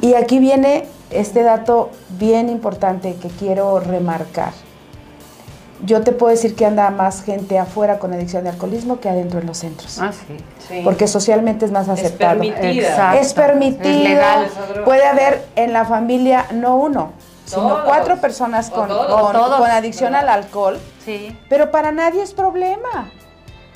Y 0.00 0.14
aquí 0.14 0.38
viene 0.38 0.86
este 1.10 1.42
dato 1.42 1.90
bien 2.10 2.48
importante 2.48 3.14
que 3.16 3.28
quiero 3.28 3.80
remarcar. 3.80 4.52
Yo 5.84 6.00
te 6.00 6.12
puedo 6.12 6.30
decir 6.30 6.54
que 6.54 6.64
anda 6.64 6.88
más 6.90 7.22
gente 7.22 7.58
afuera 7.58 7.98
con 7.98 8.12
adicción 8.12 8.44
de 8.44 8.50
alcoholismo 8.50 8.98
que 8.98 9.10
adentro 9.10 9.40
en 9.40 9.46
los 9.46 9.58
centros. 9.58 9.98
Ah, 10.00 10.10
sí. 10.12 10.80
Porque 10.82 11.06
socialmente 11.06 11.66
es 11.66 11.70
más 11.70 11.88
aceptado. 11.88 12.42
Es 12.42 12.52
permitida. 12.52 13.16
Es 13.18 13.34
permitido. 13.34 14.02
legal. 14.02 14.48
Puede 14.84 15.04
haber 15.04 15.44
en 15.54 15.72
la 15.74 15.84
familia 15.84 16.46
no 16.54 16.76
uno, 16.76 17.12
sino 17.44 17.84
cuatro 17.84 18.16
personas 18.20 18.70
con, 18.70 18.88
con, 18.88 19.70
adicción 19.70 20.14
al 20.14 20.30
alcohol. 20.30 20.78
Sí. 21.04 21.36
Pero 21.50 21.70
para 21.70 21.92
nadie 21.92 22.22
es 22.22 22.32
problema. 22.32 23.10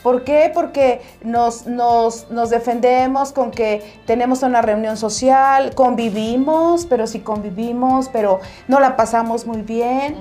¿Por 0.03 0.25
qué? 0.25 0.51
Porque 0.53 1.03
nos, 1.23 1.67
nos, 1.67 2.27
defendemos 2.51 3.33
con 3.33 3.51
que 3.51 3.83
tenemos 4.07 4.43
una 4.43 4.63
reunión 4.63 4.97
social, 4.97 5.75
convivimos, 5.75 6.87
pero 6.87 7.07
sí 7.07 7.21
convivimos, 7.21 8.09
pero 8.09 8.41
no 8.67 8.81
la 8.81 8.97
pasamos 8.97 9.47
muy 9.47 9.63
bien. 9.63 10.17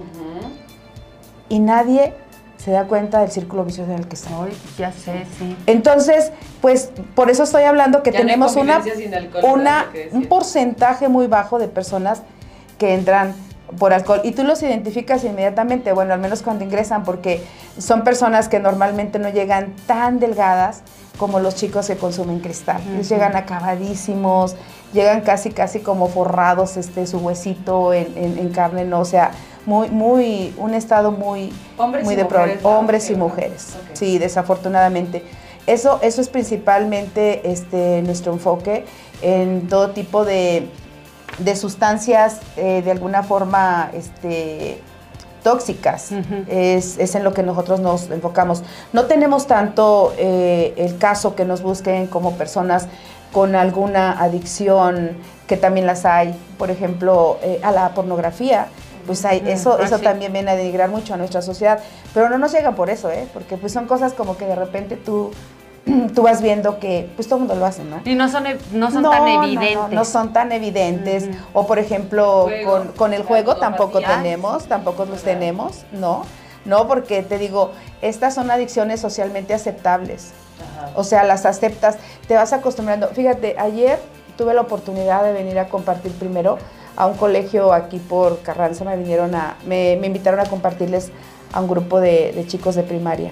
Y 1.48 1.60
nadie 1.60 2.14
se 2.58 2.72
da 2.72 2.86
cuenta 2.86 3.22
del 3.22 3.32
círculo 3.32 3.64
vicioso 3.64 3.92
en 3.92 4.00
el 4.00 4.08
que 4.08 4.16
estamos. 4.16 4.50
Ya 4.78 4.92
sé, 4.92 5.26
sí. 5.38 5.56
Entonces, 5.66 6.32
pues 6.62 6.92
por 7.16 7.30
eso 7.30 7.44
estoy 7.44 7.64
hablando 7.64 8.04
que 8.04 8.12
tenemos 8.12 8.58
una, 8.58 8.84
una 9.44 9.88
un 10.12 10.26
porcentaje 10.26 11.08
muy 11.08 11.28
bajo 11.28 11.58
de 11.58 11.70
personas 11.70 12.22
que 12.78 12.94
entran 12.94 13.34
por 13.78 13.94
alcohol 13.94 14.22
y 14.24 14.32
tú 14.32 14.44
los 14.44 14.62
identificas 14.64 15.24
inmediatamente, 15.24 15.92
bueno, 15.94 16.14
al 16.14 16.20
menos 16.20 16.42
cuando 16.42 16.64
ingresan, 16.64 17.04
porque 17.04 17.44
son 17.78 18.04
personas 18.04 18.50
que 18.50 18.60
normalmente 18.60 19.20
no 19.20 19.30
llegan 19.30 19.76
tan 19.86 20.20
delgadas 20.20 20.82
como 21.18 21.40
los 21.40 21.56
chicos 21.56 21.88
que 21.88 21.98
consumen 21.98 22.40
cristal. 22.40 22.82
Ellos 22.94 23.10
llegan 23.10 23.36
acabadísimos, 23.36 24.56
llegan 24.94 25.22
casi, 25.22 25.52
casi 25.52 25.82
como 25.82 26.08
forrados, 26.08 26.78
este, 26.78 27.06
su 27.06 27.18
huesito 27.18 27.94
en, 27.94 28.50
carne, 28.50 28.86
no, 28.86 29.02
o 29.02 29.06
sea, 29.06 29.32
muy, 29.66 29.90
muy, 29.90 30.56
un 30.58 30.74
estado 30.74 31.12
muy, 31.12 31.54
hombres 31.78 32.06
muy 32.06 32.16
de 32.16 32.24
mujeres, 32.24 32.60
hombres 32.64 33.10
y 33.10 33.16
mujeres. 33.16 33.76
Sí, 33.94 34.18
desafortunadamente. 34.18 35.24
Eso, 35.68 36.00
eso 36.02 36.22
es 36.22 36.30
principalmente 36.30 37.52
este, 37.52 38.02
nuestro 38.02 38.34
enfoque 38.34 38.86
en 39.22 39.68
todo 39.68 39.92
tipo 39.92 40.24
de, 40.24 40.70
de 41.40 41.56
sustancias 41.56 42.40
eh, 42.58 42.82
de 42.84 42.92
alguna 42.92 43.24
forma 43.24 43.90
este, 43.94 44.82
tóxicas. 45.44 46.12
es, 46.48 47.16
en 47.16 47.24
lo 47.24 47.34
que 47.34 47.44
nosotros 47.44 47.80
nos 47.80 48.10
enfocamos. 48.10 48.64
No 48.94 49.06
tenemos 49.06 49.48
tanto 49.48 50.14
eh, 50.18 50.74
el 50.78 50.98
caso 50.98 51.36
que 51.36 51.46
nos 51.46 51.62
busquen 51.62 52.08
como 52.08 52.34
personas 52.34 52.88
con 53.32 53.56
alguna 53.56 54.20
adicción, 54.20 55.18
que 55.48 55.58
también 55.58 55.86
las 55.86 56.06
hay, 56.06 56.36
por 56.58 56.72
ejemplo, 56.72 57.38
eh, 57.42 57.60
a 57.64 57.72
la 57.72 57.94
pornografía. 57.94 58.68
Pues 59.06 59.26
hay, 59.26 59.42
eso, 59.48 59.78
ah, 59.80 59.84
eso 59.84 60.00
también 60.00 60.34
viene 60.34 60.52
a 60.52 60.56
denigrar 60.56 60.90
mucho 60.90 61.16
a 61.16 61.18
nuestra 61.18 61.42
sociedad, 61.42 61.80
pero 62.14 62.30
no 62.30 62.38
nos 62.38 62.52
llegan 62.52 62.76
por 62.76 62.92
eso, 62.92 63.10
¿eh? 63.10 63.28
porque 63.34 63.58
pues 63.58 63.74
son 63.74 63.88
cosas 63.88 64.14
como 64.14 64.38
que 64.38 64.46
de 64.46 64.56
repente 64.56 64.98
tú 64.98 65.32
tú 66.16 66.24
vas 66.24 66.42
viendo 66.42 66.80
que 66.80 67.10
pues 67.16 67.28
todo 67.28 67.38
el 67.38 67.46
mundo 67.46 67.56
lo 67.56 67.66
hace, 67.66 67.84
¿no? 67.84 68.02
Y 68.06 68.16
no 68.16 68.30
son, 68.30 68.48
e, 68.48 68.58
no 68.74 68.92
son 68.92 69.04
tan 69.04 69.28
evidentes. 69.28 69.76
No, 69.76 69.88
no, 69.90 70.06
son 70.06 70.34
tan 70.34 70.52
evidentes. 70.52 71.30
O 71.54 71.66
por 71.68 71.80
ejemplo, 71.80 72.48
con, 72.96 73.14
el 73.14 73.24
juego 73.24 73.56
tampoco 73.56 74.00
tenemos, 74.00 74.66
tampoco 74.66 75.06
los 75.06 75.24
tenemos, 75.24 75.86
¿no? 75.92 76.24
No, 76.66 76.88
porque 76.88 77.24
te 77.24 77.38
digo, 77.38 77.72
estas 78.02 78.36
son 78.36 78.52
adicciones 78.52 79.00
socialmente 79.00 79.54
aceptables. 79.54 80.32
O 80.96 81.04
sea, 81.04 81.24
las 81.24 81.46
aceptas, 81.46 81.98
te 82.28 82.36
vas 82.36 82.54
acostumbrando. 82.54 83.08
Fíjate, 83.10 83.56
ayer 83.58 84.00
tuve 84.38 84.54
la 84.54 84.62
oportunidad 84.62 85.24
de 85.24 85.32
venir 85.32 85.60
a 85.60 85.68
compartir 85.68 86.12
primero 86.14 86.58
a 86.96 87.06
un 87.08 87.16
colegio 87.16 87.72
aquí 87.74 87.98
por 87.98 88.42
Carranza, 88.42 88.84
me 88.84 88.98
vinieron 88.98 89.34
a, 89.36 89.56
me, 89.66 89.94
invitaron 89.94 90.40
a 90.40 90.46
compartirles 90.46 91.12
a 91.54 91.62
un 91.62 91.68
grupo 91.68 92.00
de 92.00 92.44
chicos 92.48 92.76
de 92.76 92.84
primaria 92.84 93.32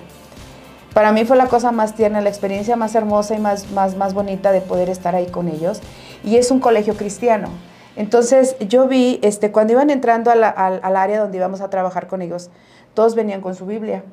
para 0.98 1.12
mí 1.12 1.26
fue 1.26 1.38
la 1.38 1.46
cosa 1.46 1.72
más 1.72 1.94
tierna, 1.94 2.22
la 2.22 2.30
experiencia 2.30 2.76
más 2.76 2.96
hermosa 2.96 3.36
y 3.36 3.38
más, 3.38 3.70
más, 3.70 3.96
más 3.96 4.16
bonita 4.16 4.52
de 4.52 4.62
poder 4.62 4.90
estar 4.90 5.14
ahí 5.14 5.28
con 5.28 5.48
ellos. 5.48 5.80
Y 6.24 6.38
es 6.38 6.50
un 6.50 6.60
colegio 6.60 6.96
cristiano. 6.98 7.50
Entonces 7.96 8.56
yo 8.68 8.88
vi, 8.88 9.20
este, 9.22 9.52
cuando 9.52 9.74
iban 9.74 9.92
entrando 9.92 10.32
al, 10.32 10.44
área 10.44 11.20
donde 11.20 11.38
íbamos 11.38 11.62
a 11.62 11.70
trabajar 11.70 12.08
con 12.08 12.24
ellos, 12.24 12.50
todos 12.96 13.14
venían 13.14 13.42
con 13.42 13.54
su 13.54 13.68
Biblia. 13.68 14.04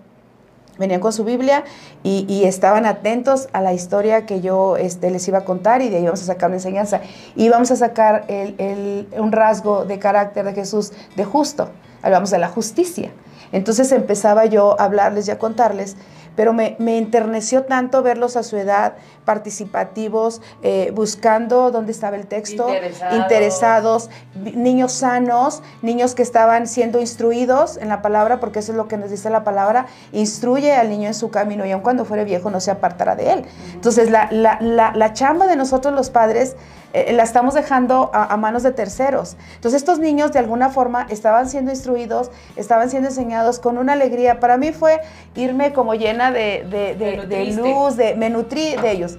Venían 0.76 1.00
con 1.00 1.14
su 1.14 1.24
Biblia 1.24 1.64
y, 2.02 2.44
estaban 2.44 2.84
atentos 2.84 3.48
a 3.54 3.62
la 3.62 3.72
historia 3.72 4.26
que 4.26 4.42
yo 4.42 4.76
este, 4.76 5.10
les 5.10 5.26
iba 5.26 5.38
a 5.38 5.44
contar 5.46 5.80
y 5.80 5.88
de 5.88 5.96
ahí 5.96 6.02
íbamos 6.02 6.20
a 6.20 6.26
sacar 6.26 6.50
una 6.50 6.56
enseñanza. 6.56 7.00
Y 7.34 7.46
íbamos 7.46 7.70
a 7.70 7.76
sacar 7.76 8.26
un 8.28 9.32
rasgo 9.32 9.86
de 9.86 9.98
carácter 9.98 10.44
de 10.44 10.52
Jesús 10.52 10.92
de 11.16 11.24
justo. 11.24 11.70
Hablamos 12.02 12.30
de 12.30 12.40
la 12.40 12.48
justicia. 12.48 13.10
Entonces 13.52 13.90
empezaba 13.92 14.46
yo 14.46 14.78
a 14.78 14.84
hablarles 14.84 15.28
y 15.28 15.30
a 15.30 15.38
contarles 15.38 15.96
pero 16.36 16.52
me, 16.52 16.76
enterneció 16.78 17.64
tanto 17.64 18.02
verlos 18.02 18.36
a 18.36 18.42
su 18.42 18.56
edad, 18.56 18.94
participativos, 19.24 20.42
eh, 20.62 20.92
buscando 20.94 21.70
dónde 21.70 21.92
estaba 21.92 22.16
el 22.16 22.26
texto, 22.26 22.68
interesados. 23.12 24.10
niños 24.34 24.92
sanos, 24.92 25.62
niños 25.82 26.14
que 26.14 26.22
estaban 26.22 26.66
siendo 26.66 27.00
instruidos 27.00 27.76
en 27.76 27.88
la 27.88 28.02
palabra, 28.02 28.40
porque 28.40 28.58
eso 28.58 28.72
es 28.72 28.76
lo 28.76 28.88
que 28.88 28.96
nos 28.96 29.10
dice 29.10 29.30
la 29.30 29.44
palabra, 29.44 29.86
instruye 30.12 30.72
al 30.72 30.88
niño 30.88 31.08
en 31.08 31.14
su 31.14 31.30
camino 31.30 31.64
y 31.66 31.72
aun 31.72 31.82
cuando 31.82 32.04
fuere 32.04 32.24
viejo 32.24 32.50
no 32.50 32.60
se 32.60 32.70
apartará 32.70 33.16
de 33.16 33.32
él. 33.32 33.44
Entonces 33.72 34.10
la, 34.10 34.28
la, 34.30 34.58
la 34.60 35.12
chamba 35.12 35.46
de 35.46 35.56
nosotros 35.56 35.94
los 35.94 36.10
padres 36.10 36.56
eh, 36.94 37.12
la 37.12 37.24
estamos 37.24 37.54
dejando 37.54 38.12
a, 38.14 38.36
manos 38.36 38.62
de 38.62 38.70
terceros. 38.70 39.36
Entonces 39.56 39.82
estos 39.82 39.98
niños 39.98 40.32
de 40.32 40.38
alguna 40.38 40.70
forma 40.70 41.08
estaban 41.10 41.48
siendo 41.48 41.72
instruidos, 41.72 42.30
estaban 42.54 42.88
siendo 42.88 43.08
enseñados 43.08 43.58
con 43.58 43.78
una 43.78 43.94
alegría. 43.94 44.38
Para 44.38 44.58
mí 44.58 44.70
fue 44.70 45.00
irme 45.34 45.72
como 45.72 45.94
llena 45.94 46.30
de, 46.30 46.64
de, 46.70 47.52
luz, 47.56 47.96
de, 47.96 48.14
me 48.14 48.30
nutrí 48.30 48.76
de 48.76 48.92
ellos. 48.92 49.18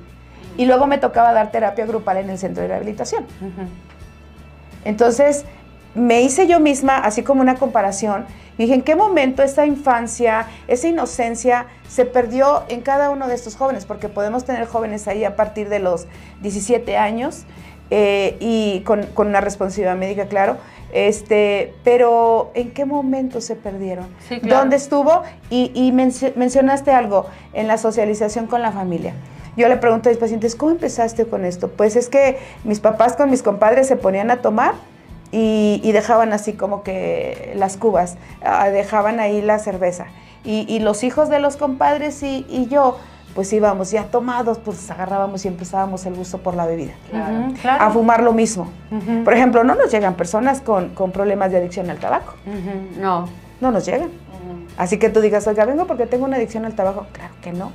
Y 0.55 0.65
luego 0.65 0.87
me 0.87 0.97
tocaba 0.99 1.33
dar 1.33 1.51
terapia 1.51 1.85
grupal 1.85 2.15
en 2.15 2.29
el 2.29 2.37
centro 2.37 2.61
de 2.61 2.69
rehabilitación. 2.69 3.25
Entonces 4.85 5.43
me 5.95 6.21
hice 6.21 6.45
yo 6.45 6.59
misma 6.59 6.97
así 6.97 7.23
como 7.23 7.41
una 7.41 7.55
comparación. 7.55 8.25
dije, 8.57 8.73
¿en 8.73 8.81
qué 8.81 8.95
momento 8.95 9.41
esa 9.41 9.65
infancia, 9.65 10.47
esa 10.67 10.87
inocencia 10.87 11.67
se 11.87 12.05
perdió 12.05 12.63
en 12.67 12.81
cada 12.81 13.09
uno 13.09 13.27
de 13.27 13.35
estos 13.35 13.55
jóvenes? 13.55 13.85
Porque 13.85 14.09
podemos 14.09 14.45
tener 14.45 14.67
jóvenes 14.67 15.07
ahí 15.07 15.23
a 15.23 15.35
partir 15.35 15.69
de 15.69 15.79
los 15.79 16.05
17 16.41 16.97
años 16.97 17.45
eh, 17.89 18.37
y 18.39 18.81
con, 18.81 19.07
una 19.15 19.41
responsabilidad 19.41 19.95
médica, 19.95 20.25
claro. 20.27 20.57
Este, 20.93 21.73
pero 21.83 22.51
¿en 22.53 22.71
qué 22.71 22.85
momento 22.85 23.41
se 23.41 23.55
perdieron? 23.55 24.07
¿Dónde 24.43 24.75
estuvo? 24.75 25.23
Y, 25.49 25.91
mencionaste 25.91 26.91
algo 26.91 27.27
en 27.53 27.67
la 27.67 27.77
socialización 27.77 28.47
con 28.47 28.61
la 28.61 28.71
familia. 28.71 29.13
Yo 29.57 29.69
le 29.69 29.77
pregunto 29.77 30.09
a 30.09 30.11
mis 30.11 30.19
pacientes, 30.19 30.55
¿cómo 30.55 30.71
empezaste 30.71 31.25
con 31.25 31.45
esto? 31.45 31.69
Pues 31.69 31.95
es 31.95 32.09
que 32.09 32.37
mis 32.65 32.81
papás 32.81 33.15
con 33.15 33.29
mis 33.29 33.41
compadres 33.41 33.87
se 33.87 33.95
ponían 33.95 34.29
a 34.29 34.41
tomar 34.41 34.73
y, 35.37 35.91
dejaban 35.91 36.31
así 36.33 36.53
como 36.53 36.83
que 36.83 37.53
las 37.55 37.77
cubas, 37.77 38.17
ah, 38.43 38.69
dejaban 38.69 39.19
ahí 39.19 39.41
la 39.41 39.59
cerveza. 39.59 40.07
Y, 40.43 40.79
los 40.79 41.03
hijos 41.03 41.29
de 41.29 41.39
los 41.39 41.57
compadres 41.57 42.21
y 42.23 42.67
yo 42.69 42.97
pues 43.35 43.51
íbamos 43.51 43.91
ya 43.91 44.05
tomados, 44.05 44.59
pues 44.59 44.89
agarrábamos 44.89 45.43
y 45.43 45.49
empezábamos 45.49 46.05
el 46.05 46.15
gusto 46.15 46.37
por 46.37 46.55
la 46.55 46.65
bebida. 46.65 46.93
A 47.67 47.91
fumar 47.91 48.23
lo 48.23 48.31
mismo. 48.31 48.69
Por 49.25 49.33
ejemplo, 49.33 49.65
no 49.65 49.75
nos 49.75 49.91
llegan 49.91 50.15
personas 50.15 50.61
con, 50.61 50.91
problemas 51.11 51.51
de 51.51 51.57
adicción 51.57 51.89
al 51.89 51.97
tabaco. 51.97 52.33
No. 52.97 53.27
No 53.59 53.71
nos 53.71 53.85
llegan. 53.85 54.09
Así 54.77 54.97
que 54.97 55.09
tú 55.09 55.19
digas, 55.19 55.45
oiga, 55.47 55.65
vengo 55.65 55.85
porque 55.85 56.05
tengo 56.05 56.23
una 56.23 56.37
adicción 56.37 56.63
al 56.63 56.75
tabaco. 56.75 57.07
Claro 57.11 57.33
que 57.41 57.51
no. 57.51 57.71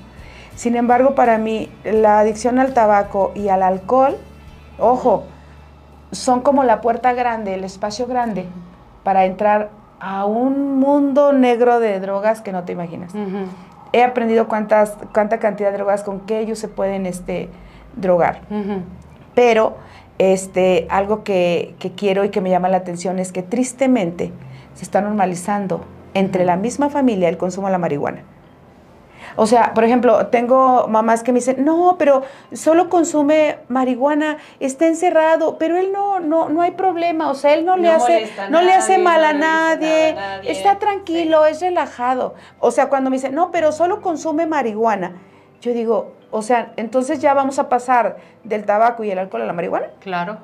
Sin 0.56 0.76
embargo, 0.76 1.14
para 1.14 1.36
mí, 1.36 1.70
la 1.84 2.20
adicción 2.20 2.58
al 2.58 2.72
tabaco 2.72 3.32
y 3.34 3.48
al 3.48 3.62
alcohol, 3.62 4.16
ojo, 4.78 5.24
son 6.12 6.40
como 6.40 6.64
la 6.64 6.80
puerta 6.80 7.12
grande, 7.12 7.54
el 7.54 7.64
espacio 7.64 8.06
grande 8.06 8.46
para 9.04 9.24
entrar 9.24 9.70
a 10.00 10.24
un 10.24 10.78
mundo 10.78 11.32
negro 11.32 11.78
de 11.78 12.00
drogas 12.00 12.40
que 12.40 12.52
no 12.52 12.64
te 12.64 12.72
imaginas. 12.72 13.12
He 13.92 14.02
aprendido 14.02 14.48
cuántas, 14.48 14.96
cuánta 15.12 15.38
cantidad 15.38 15.70
de 15.70 15.76
drogas 15.76 16.02
con 16.02 16.20
que 16.20 16.40
ellos 16.40 16.58
se 16.58 16.68
pueden 16.68 17.06
este, 17.06 17.48
drogar. 17.96 18.40
Pero 19.34 19.76
este, 20.18 20.86
algo 20.90 21.22
que, 21.22 21.74
que, 21.78 21.92
quiero 21.92 22.24
y 22.24 22.30
que 22.30 22.40
me 22.40 22.50
llama 22.50 22.68
la 22.68 22.78
atención 22.78 23.18
es 23.18 23.32
que 23.32 23.42
tristemente 23.42 24.32
se 24.74 24.84
está 24.84 25.00
normalizando 25.00 25.84
entre 26.14 26.44
la 26.44 26.56
misma 26.56 26.90
familia 26.90 27.28
el 27.28 27.36
consumo 27.36 27.66
de 27.68 27.72
la 27.72 27.78
marihuana. 27.78 28.22
O 29.36 29.46
sea, 29.46 29.74
por 29.74 29.84
ejemplo, 29.84 30.26
tengo 30.26 30.86
mamás 30.88 31.22
que 31.22 31.32
me 31.32 31.38
dicen, 31.38 31.64
no, 31.64 31.96
pero 31.98 32.22
solo 32.52 32.88
consume 32.88 33.58
marihuana, 33.68 34.38
está 34.58 34.86
encerrado, 34.86 35.58
pero 35.58 35.76
él 35.76 35.90
no, 35.92 36.20
no, 36.20 36.48
no 36.48 36.62
hay 36.62 36.72
problema, 36.72 37.30
o 37.30 37.34
sea, 37.34 37.54
él 37.54 37.64
no, 37.64 37.76
le 37.76 37.88
hace, 37.88 38.30
no 38.50 38.60
le 38.60 38.72
hace 38.72 38.98
mal 38.98 39.24
a, 39.24 39.32
nadie, 39.32 40.16
está 40.44 40.78
tranquilo, 40.78 41.46
es 41.46 41.60
relajado. 41.60 42.34
O 42.58 42.70
sea, 42.70 42.88
cuando 42.88 43.10
me 43.10 43.16
dicen, 43.16 43.34
no, 43.34 43.50
pero 43.50 43.72
solo 43.72 44.00
consume 44.00 44.46
marihuana, 44.46 45.12
yo 45.60 45.72
digo, 45.72 46.12
o 46.30 46.42
sea, 46.42 46.72
entonces 46.76 47.20
ya 47.20 47.34
vamos 47.34 47.58
a 47.58 47.68
pasar 47.68 48.16
del 48.44 48.64
tabaco 48.64 49.04
y 49.04 49.10
el 49.10 49.18
alcohol 49.18 49.42
a 49.42 49.46
la 49.46 49.52
marihuana. 49.52 49.88
Claro. 50.00 50.38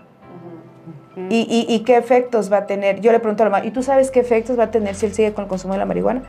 ¿Y, 1.30 1.66
y, 1.66 1.80
qué 1.80 1.96
efectos 1.96 2.52
va 2.52 2.58
a 2.58 2.66
tener? 2.66 3.00
Yo 3.00 3.10
le 3.10 3.20
pregunto 3.20 3.42
a 3.42 3.46
la 3.46 3.50
mamá, 3.50 3.64
¿y 3.64 3.70
tú 3.70 3.82
sabes 3.82 4.10
qué 4.10 4.20
efectos 4.20 4.58
va 4.58 4.64
a 4.64 4.70
tener 4.70 4.94
si 4.94 5.06
él 5.06 5.14
sigue 5.14 5.32
con 5.32 5.44
el 5.44 5.48
consumo 5.48 5.72
de 5.72 5.78
la 5.78 5.86
marihuana? 5.86 6.22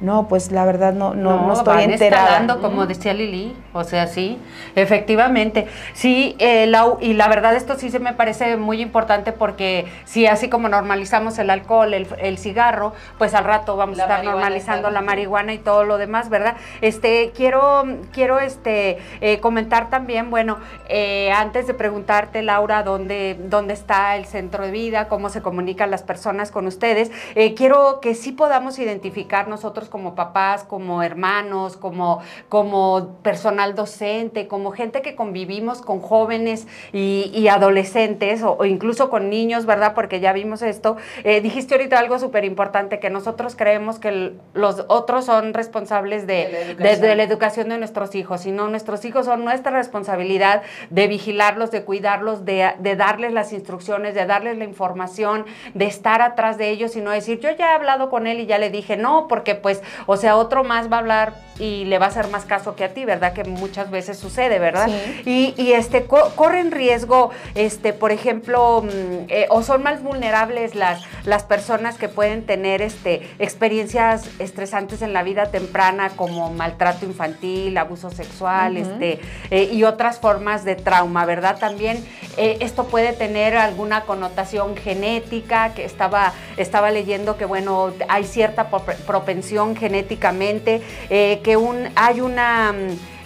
No, 0.00 0.28
pues 0.28 0.52
la 0.52 0.64
verdad 0.64 0.92
no, 0.92 1.14
no, 1.14 1.48
no, 1.48 1.52
estoy 1.54 1.74
van 1.74 1.90
enterada. 1.90 2.58
como 2.60 2.86
decía 2.86 3.12
Lili, 3.12 3.56
o 3.72 3.82
sea, 3.82 4.06
sí, 4.06 4.38
efectivamente. 4.76 5.66
Sí, 5.92 6.36
eh, 6.38 6.70
y 7.00 7.14
la 7.14 7.26
verdad 7.26 7.56
esto 7.56 7.74
sí 7.76 7.90
se 7.90 7.98
me 7.98 8.12
parece 8.12 8.56
muy 8.56 8.80
importante 8.80 9.32
porque 9.32 9.86
si 10.04 10.26
así 10.26 10.48
como 10.48 10.68
normalizamos 10.68 11.38
el 11.40 11.50
alcohol, 11.50 11.94
el, 11.94 12.38
cigarro, 12.38 12.92
pues 13.18 13.34
al 13.34 13.42
rato 13.42 13.76
vamos 13.76 13.98
a 13.98 14.02
estar 14.02 14.24
normalizando 14.24 14.90
la 14.90 15.00
marihuana 15.00 15.52
y 15.52 15.58
todo 15.58 15.82
lo 15.82 15.98
demás, 15.98 16.28
¿verdad? 16.28 16.54
Este, 16.80 17.32
quiero, 17.34 17.84
quiero 18.12 18.38
este, 18.38 18.98
eh, 19.20 19.40
comentar 19.40 19.90
también, 19.90 20.30
bueno, 20.30 20.58
eh, 20.88 21.32
antes 21.32 21.66
de 21.66 21.74
preguntarte, 21.74 22.42
Laura, 22.42 22.84
dónde, 22.84 23.36
dónde 23.48 23.74
está 23.74 24.14
el 24.14 24.26
centro 24.26 24.64
de 24.64 24.70
vida, 24.70 25.08
cómo 25.08 25.28
se 25.28 25.42
comunican 25.42 25.90
las 25.90 26.04
personas 26.04 26.52
con 26.52 26.68
ustedes, 26.68 27.10
quiero 27.56 27.98
que 28.00 28.14
sí 28.14 28.30
podamos 28.30 28.78
identificar 28.78 29.48
nosotros 29.48 29.87
nosotros 29.88 29.98
como 29.98 30.14
papás, 30.14 30.64
como 30.64 31.02
hermanos, 31.02 31.76
como, 31.76 32.20
como 32.48 33.18
personal 33.22 33.74
docente, 33.74 34.46
como 34.46 34.70
gente 34.70 35.02
que 35.02 35.14
convivimos 35.14 35.80
con 35.80 36.00
jóvenes 36.00 36.66
y, 36.92 37.48
adolescentes 37.48 38.42
o, 38.42 38.64
incluso 38.64 39.08
con 39.08 39.30
niños, 39.30 39.64
¿verdad? 39.64 39.94
Porque 39.94 40.20
ya 40.20 40.32
vimos 40.32 40.62
esto. 40.62 40.96
Eh, 41.24 41.40
dijiste 41.40 41.74
ahorita 41.74 41.98
algo 41.98 42.18
súper 42.18 42.44
importante, 42.44 42.98
que 43.00 43.10
nosotros 43.10 43.56
creemos 43.56 43.98
que 43.98 44.34
los 44.54 44.84
otros 44.88 45.24
son 45.24 45.54
responsables 45.54 46.26
de, 46.26 46.76
de, 46.78 47.16
la 47.16 47.22
educación 47.22 47.70
de 47.70 47.78
nuestros 47.78 48.14
hijos, 48.14 48.42
sino 48.42 48.68
nuestros 48.68 49.04
hijos 49.04 49.26
son 49.26 49.44
nuestra 49.44 49.72
responsabilidad 49.72 50.62
de 50.90 51.08
vigilarlos, 51.08 51.70
de 51.70 51.82
cuidarlos, 51.84 52.44
de, 52.44 52.74
de 52.78 52.96
darles 52.96 53.32
las 53.32 53.52
instrucciones, 53.52 54.14
de 54.14 54.26
darles 54.26 54.58
la 54.58 54.64
información, 54.64 55.46
de 55.74 55.86
estar 55.86 56.20
atrás 56.20 56.58
de 56.58 56.68
ellos 56.70 56.96
y 56.96 57.00
no 57.00 57.10
decir, 57.10 57.40
yo 57.40 57.50
ya 57.56 57.72
he 57.72 57.74
hablado 57.74 58.10
con 58.10 58.26
él 58.26 58.40
y 58.40 58.46
ya 58.46 58.58
le 58.58 58.70
dije, 58.70 58.96
no, 58.96 59.26
porque 59.28 59.54
pues, 59.54 59.77
o 60.06 60.16
sea, 60.16 60.36
otro 60.36 60.64
más 60.64 60.90
va 60.90 60.96
a 60.96 61.00
hablar 61.00 61.48
y 61.58 61.84
le 61.84 61.98
va 61.98 62.06
a 62.06 62.08
hacer 62.08 62.28
más 62.28 62.44
caso 62.44 62.76
que 62.76 62.84
a 62.84 62.94
ti, 62.94 63.04
¿verdad? 63.04 63.32
Que 63.32 63.44
muchas 63.44 63.90
veces 63.90 64.18
sucede, 64.18 64.58
¿verdad? 64.58 64.88
Y, 65.24 65.54
y, 65.56 65.72
este, 65.72 66.06
corren 66.06 66.70
riesgo, 66.70 67.30
este, 67.54 67.92
por 67.92 68.12
ejemplo, 68.12 68.82
mm, 68.82 69.24
eh, 69.28 69.46
o 69.50 69.62
son 69.62 69.82
más 69.82 70.02
vulnerables 70.02 70.74
las, 70.74 71.02
las 71.24 71.42
personas 71.42 71.98
que 71.98 72.08
pueden 72.08 72.46
tener 72.46 72.82
este, 72.82 73.28
experiencias 73.38 74.30
estresantes 74.38 75.02
en 75.02 75.12
la 75.12 75.22
vida 75.22 75.50
temprana 75.50 76.10
como 76.10 76.50
maltrato 76.52 77.04
infantil, 77.04 77.76
abuso 77.76 78.10
sexual, 78.10 78.76
este, 78.76 79.20
eh, 79.50 79.68
y 79.72 79.84
otras 79.84 80.20
formas 80.20 80.64
de 80.64 80.76
trauma, 80.76 81.24
¿verdad? 81.24 81.58
También 81.58 82.04
eh, 82.36 82.58
esto 82.60 82.84
puede 82.84 83.12
tener 83.12 83.56
alguna 83.56 84.02
connotación 84.02 84.76
genética, 84.76 85.74
que 85.74 85.84
estaba, 85.84 86.32
estaba 86.56 86.90
leyendo 86.90 87.36
que, 87.36 87.44
bueno, 87.44 87.92
hay 88.08 88.24
cierta 88.24 88.68
propensión 88.68 89.67
genéticamente, 89.76 90.80
que 91.08 91.56
un, 91.56 91.88
hay 91.94 92.20
una... 92.20 92.74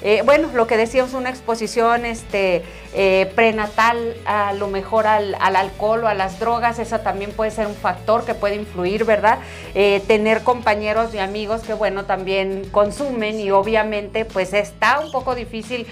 Eh, 0.04 0.22
bueno, 0.24 0.48
lo 0.52 0.66
que 0.66 0.76
decíamos, 0.76 1.14
una 1.14 1.30
exposición 1.30 2.04
este, 2.04 2.62
eh, 2.92 3.30
prenatal 3.36 4.16
a 4.26 4.52
lo 4.52 4.66
mejor 4.66 5.06
al, 5.06 5.36
alcohol 5.38 6.04
o 6.04 6.08
a 6.08 6.14
las 6.14 6.40
drogas, 6.40 6.78
eso 6.78 6.98
también 7.00 7.30
puede 7.32 7.52
ser 7.52 7.68
un 7.68 7.74
factor 7.74 8.24
que 8.24 8.34
puede 8.34 8.56
influir, 8.56 9.04
¿verdad? 9.04 9.38
Eh, 9.74 10.02
tener 10.08 10.42
compañeros 10.42 11.14
y 11.14 11.18
amigos 11.18 11.62
que, 11.62 11.74
bueno, 11.74 12.04
también 12.04 12.64
consumen 12.70 13.38
y 13.38 13.50
obviamente 13.52 14.24
pues 14.24 14.52
está 14.54 15.00
un 15.00 15.12
poco 15.12 15.34
difícil 15.34 15.86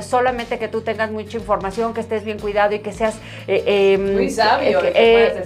solamente 0.00 0.58
que 0.58 0.68
tú 0.68 0.80
tengas 0.80 1.10
mucha 1.10 1.36
información, 1.36 1.92
que 1.92 2.00
estés 2.00 2.24
bien 2.24 2.38
cuidado 2.38 2.74
y 2.74 2.78
que 2.78 2.92
seas... 2.92 3.16
Em, 3.46 4.14
Muy 4.14 4.30
sabio. 4.30 4.80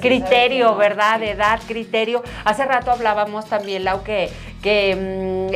criterio, 0.00 0.76
¿verdad? 0.76 1.18
De 1.18 1.30
edad, 1.30 1.61
criterio. 1.66 2.22
Hace 2.44 2.64
rato 2.64 2.92
hablábamos 2.92 3.46
también, 3.46 3.84
Lau, 3.84 4.02
que, 4.04 4.30
que 4.62 5.50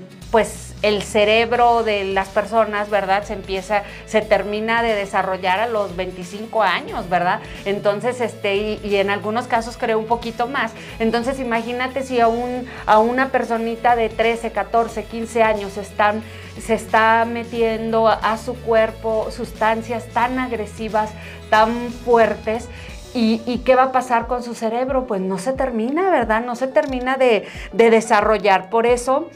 mm, 0.00 0.30
pues 0.30 0.73
el 0.84 1.02
cerebro 1.02 1.82
de 1.82 2.04
las 2.04 2.28
personas, 2.28 2.90
¿verdad? 2.90 3.24
Se 3.24 3.32
empieza, 3.32 3.84
se 4.04 4.20
termina 4.20 4.82
de 4.82 4.94
desarrollar 4.94 5.58
a 5.58 5.66
los 5.66 5.96
25 5.96 6.62
años, 6.62 7.08
¿verdad? 7.08 7.40
Entonces, 7.64 8.20
este, 8.20 8.56
y, 8.56 8.96
en 8.96 9.08
algunos 9.08 9.46
casos 9.46 9.78
creo 9.78 9.98
un 9.98 10.04
poquito 10.04 10.46
más. 10.46 10.72
Entonces, 10.98 11.40
imagínate 11.40 12.02
si 12.02 12.20
a, 12.20 12.28
un, 12.28 12.66
a 12.84 12.98
una 12.98 13.30
personita 13.30 13.96
de 13.96 14.10
13, 14.10 14.52
14, 14.52 15.04
15 15.04 15.42
años 15.42 15.78
están, 15.78 16.22
se 16.60 16.74
está 16.74 17.24
metiendo 17.24 18.06
a, 18.08 18.36
su 18.36 18.54
cuerpo 18.54 19.30
sustancias 19.30 20.06
tan 20.08 20.38
agresivas, 20.38 21.10
tan 21.48 21.90
fuertes, 21.90 22.68
¿Y, 23.16 23.38
qué 23.64 23.76
va 23.76 23.84
a 23.84 23.92
pasar 23.92 24.26
con 24.26 24.42
su 24.42 24.56
cerebro? 24.56 25.06
Pues 25.06 25.20
no 25.20 25.38
se 25.38 25.52
termina, 25.52 26.10
¿verdad? 26.10 26.44
No 26.44 26.56
se 26.56 26.66
termina 26.66 27.16
de, 27.16 27.46
de 27.72 27.90
desarrollar. 27.90 28.70
Por 28.70 28.86
eso 28.86 29.30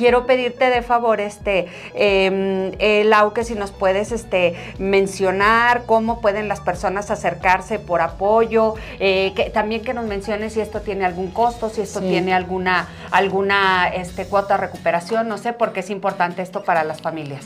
quiero 0.00 0.24
pedirte 0.24 0.70
de 0.70 0.80
favor, 0.80 1.20
este, 1.20 1.66
eh, 1.94 3.02
Lau, 3.04 3.34
que 3.34 3.44
si 3.44 3.54
nos 3.54 3.70
puedes 3.70 4.12
este, 4.12 4.54
mencionar 4.78 5.82
cómo 5.84 6.22
pueden 6.22 6.48
las 6.48 6.60
personas 6.60 7.10
acercarse 7.10 7.78
por 7.78 8.00
apoyo, 8.00 8.76
eh, 8.98 9.34
que, 9.36 9.50
también 9.50 9.82
que 9.82 9.92
nos 9.92 10.06
menciones 10.06 10.54
si 10.54 10.62
esto 10.62 10.80
tiene 10.80 11.04
algún 11.04 11.30
costo, 11.30 11.68
si 11.68 11.82
esto 11.82 12.00
tiene 12.00 12.32
alguna, 12.32 12.88
alguna 13.10 13.88
este, 13.88 14.24
cuota 14.24 14.54
de 14.54 14.62
recuperación, 14.62 15.28
no 15.28 15.36
sé, 15.36 15.52
porque 15.52 15.80
es 15.80 15.90
importante 15.90 16.40
esto 16.40 16.64
para 16.64 16.82
las 16.82 17.02
familias. 17.02 17.44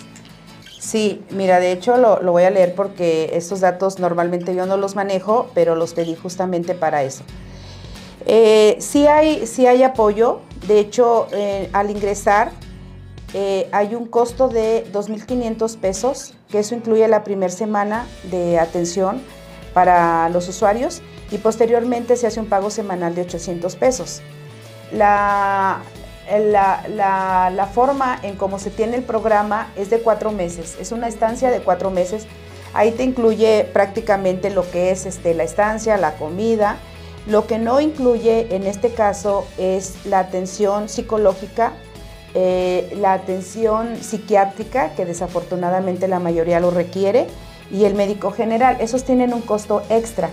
Sí, 0.79 1.25
mira, 1.31 1.59
de 1.59 1.73
hecho 1.73 1.97
lo, 1.97 2.23
lo, 2.23 2.31
voy 2.31 2.45
a 2.45 2.51
leer 2.51 2.77
porque 2.77 3.31
estos 3.33 3.59
datos 3.59 3.99
normalmente 3.99 4.55
yo 4.55 4.65
no 4.65 4.77
los 4.77 4.95
manejo, 4.95 5.51
pero 5.55 5.75
los 5.75 5.93
pedí 5.93 6.15
justamente 6.15 6.77
para 6.77 7.03
eso. 7.03 7.25
Eh, 8.27 8.77
sí, 8.79 9.07
hay, 9.07 9.47
sí 9.47 9.67
hay 9.67 9.83
apoyo, 9.83 10.41
de 10.67 10.79
hecho 10.81 11.29
eh, 11.33 11.69
al 11.73 11.91
ingresar 11.91 12.53
eh, 13.35 13.69
hay 13.73 13.97
un 13.97 14.07
costo 14.07 14.49
de 14.49 14.87
2.500 14.93 15.77
pesos, 15.79 16.35
que 16.49 16.61
eso 16.61 16.77
incluye 16.77 17.07
la 17.09 17.25
primera 17.25 17.53
semana 17.53 18.07
de 18.31 18.61
atención 18.61 19.21
para 19.73 20.29
los 20.29 20.49
usuarios 20.49 21.03
y 21.33 21.39
posteriormente 21.39 22.17
se 22.17 22.29
hace 22.29 22.39
un 22.39 22.47
pago 22.47 22.71
semanal 22.71 23.17
de 23.17 23.23
800 23.23 23.75
pesos. 23.75 24.23
La, 24.93 25.83
la, 26.31 27.51
la, 27.51 27.67
forma 27.67 28.21
en 28.23 28.37
cómo 28.37 28.61
se 28.61 28.71
tiene 28.71 28.97
el 28.97 29.03
programa 29.03 29.73
es 29.75 29.91
de 29.91 29.99
cuatro 29.99 30.31
meses, 30.31 30.77
es 30.81 30.93
una 30.93 31.09
estancia 31.09 31.51
de 31.51 31.59
cuatro 31.61 31.91
meses. 31.91 32.29
Ahí 32.73 32.93
te 32.93 33.03
incluye 33.03 33.69
prácticamente 33.73 34.51
lo 34.51 34.69
que 34.71 34.93
es 34.93 35.07
este, 35.07 35.35
la 35.35 35.43
estancia, 35.43 35.97
la 35.97 36.15
comida, 36.15 36.77
lo 37.27 37.47
que 37.47 37.59
no 37.59 37.81
incluye 37.81 38.55
en 38.55 38.65
este 38.67 38.91
caso 38.91 39.47
es 39.59 40.05
la 40.05 40.19
atención 40.19 40.89
psicológica, 40.89 41.73
eh, 42.35 42.93
la 43.01 43.13
atención 43.13 43.97
psiquiátrica, 44.01 44.95
que 44.95 45.07
desafortunadamente 45.07 46.09
la 46.09 46.19
mayoría 46.19 46.61
lo 46.61 46.71
requiere, 46.71 47.27
y 47.71 47.85
el 47.85 47.95
médico 47.95 48.31
general. 48.31 48.77
Esos 48.81 49.05
tienen 49.05 49.33
un 49.33 49.41
costo 49.41 49.83
extra. 49.89 50.31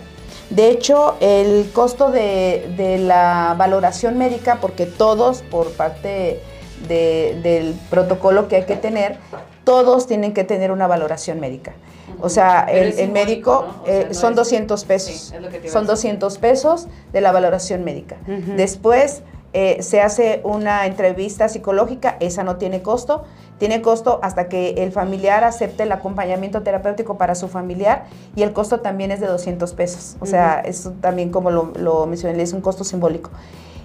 De 0.50 0.70
hecho, 0.70 1.16
el 1.22 1.72
costo 1.72 2.12
de, 2.12 2.98
la 3.00 3.56
valoración 3.58 4.18
médica, 4.18 4.58
porque 4.60 4.86
todos, 4.86 5.44
por 5.44 5.72
parte 5.72 6.42
del 6.88 7.74
protocolo 7.90 8.50
que 8.50 8.58
hay 8.58 8.66
que 8.66 8.76
tener, 8.76 9.18
todos 9.64 10.08
tienen 10.08 10.34
que 10.34 10.44
tener 10.44 10.72
una 10.72 10.88
valoración 10.88 11.40
médica. 11.40 11.74
O 12.22 12.30
sea, 12.30 12.62
el, 12.70 13.12
médico 13.12 13.66
eh, 13.86 14.10
son 14.12 14.36
200 14.36 14.86
pesos. 14.86 15.34
son 15.68 15.86
200 15.86 16.38
pesos 16.38 16.88
de 17.12 17.22
la 17.22 17.32
valoración 17.32 17.84
médica. 17.84 18.18
Después 18.56 19.24
eh, 19.54 19.82
se 19.82 20.00
hace 20.00 20.42
una 20.44 20.86
entrevista 20.86 21.50
psicológica, 21.50 22.16
esa 22.20 22.44
no 22.44 22.56
tiene 22.58 22.82
costo. 22.82 23.24
Tiene 23.58 23.82
costo 23.82 24.20
hasta 24.24 24.50
que 24.50 24.72
el 24.78 24.92
familiar 24.92 25.44
acepte 25.44 25.84
el 25.84 25.92
acompañamiento 25.92 26.64
terapéutico 26.64 27.18
para 27.18 27.36
su 27.36 27.48
familiar 27.48 28.06
y 28.36 28.42
el 28.42 28.54
costo 28.54 28.80
también 28.80 29.12
es 29.12 29.20
de 29.20 29.28
200 29.28 29.74
pesos. 29.74 30.18
O 30.20 30.26
sea, 30.26 30.62
eso 30.62 30.94
también 31.00 31.30
como 31.30 31.52
lo, 31.52 31.72
lo 31.76 32.08
mencioné, 32.08 32.42
es 32.42 32.54
un 32.54 32.62
costo 32.62 32.84
simbólico 32.84 33.30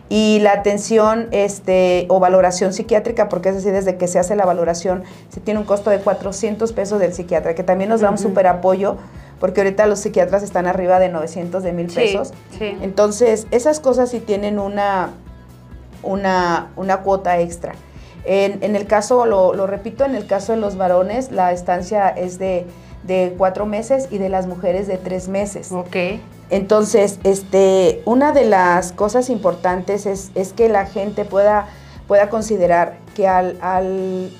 y 0.08 0.38
la 0.40 0.52
atención 0.52 1.28
este, 1.32 2.06
o 2.08 2.20
valoración 2.20 2.72
psiquiátrica, 2.72 3.28
porque 3.28 3.48
es 3.48 3.56
así, 3.56 3.70
desde 3.70 3.96
que 3.96 4.06
se 4.06 4.18
hace 4.18 4.36
la 4.36 4.44
valoración, 4.44 5.02
se 5.30 5.40
tiene 5.40 5.58
un 5.58 5.66
costo 5.66 5.90
de 5.90 5.98
400 5.98 6.72
pesos 6.72 7.00
del 7.00 7.12
psiquiatra, 7.12 7.54
que 7.54 7.64
también 7.64 7.90
nos 7.90 8.00
da 8.00 8.10
un 8.10 8.18
súper 8.18 8.46
apoyo, 8.46 8.96
porque 9.40 9.62
ahorita 9.62 9.86
los 9.86 9.98
psiquiatras 10.00 10.42
están 10.42 10.66
arriba 10.66 11.00
de 11.00 11.08
900 11.08 11.62
de 11.62 11.72
mil 11.72 11.88
pesos. 11.88 12.32
Entonces, 12.60 13.46
esas 13.50 13.80
cosas 13.80 14.10
sí 14.10 14.20
tienen 14.20 14.58
una, 14.58 15.10
una, 16.02 16.68
una 16.76 16.98
cuota 16.98 17.40
extra. 17.40 17.74
En, 18.24 18.62
en 18.62 18.76
el 18.76 18.86
caso, 18.86 19.26
lo, 19.26 19.54
lo, 19.54 19.66
repito, 19.66 20.04
en 20.04 20.14
el 20.14 20.26
caso 20.26 20.52
de 20.52 20.58
los 20.58 20.76
varones, 20.76 21.32
la 21.32 21.52
estancia 21.52 22.08
es 22.08 22.38
de, 22.38 22.66
de 23.04 23.34
cuatro 23.36 23.66
meses 23.66 24.08
y 24.10 24.18
de 24.18 24.28
las 24.28 24.46
mujeres 24.46 24.86
de 24.86 24.98
tres 24.98 25.28
meses. 25.28 25.72
Ok. 25.72 25.96
Entonces, 26.50 27.18
este, 27.24 28.02
una 28.04 28.32
de 28.32 28.44
las 28.44 28.92
cosas 28.92 29.30
importantes 29.30 30.06
es, 30.06 30.52
que 30.52 30.68
la 30.68 30.86
gente 30.86 31.24
pueda, 31.24 31.66
pueda 32.06 32.30
considerar 32.30 32.98
que 33.14 33.26
al, 33.26 33.58
al, 33.60 34.30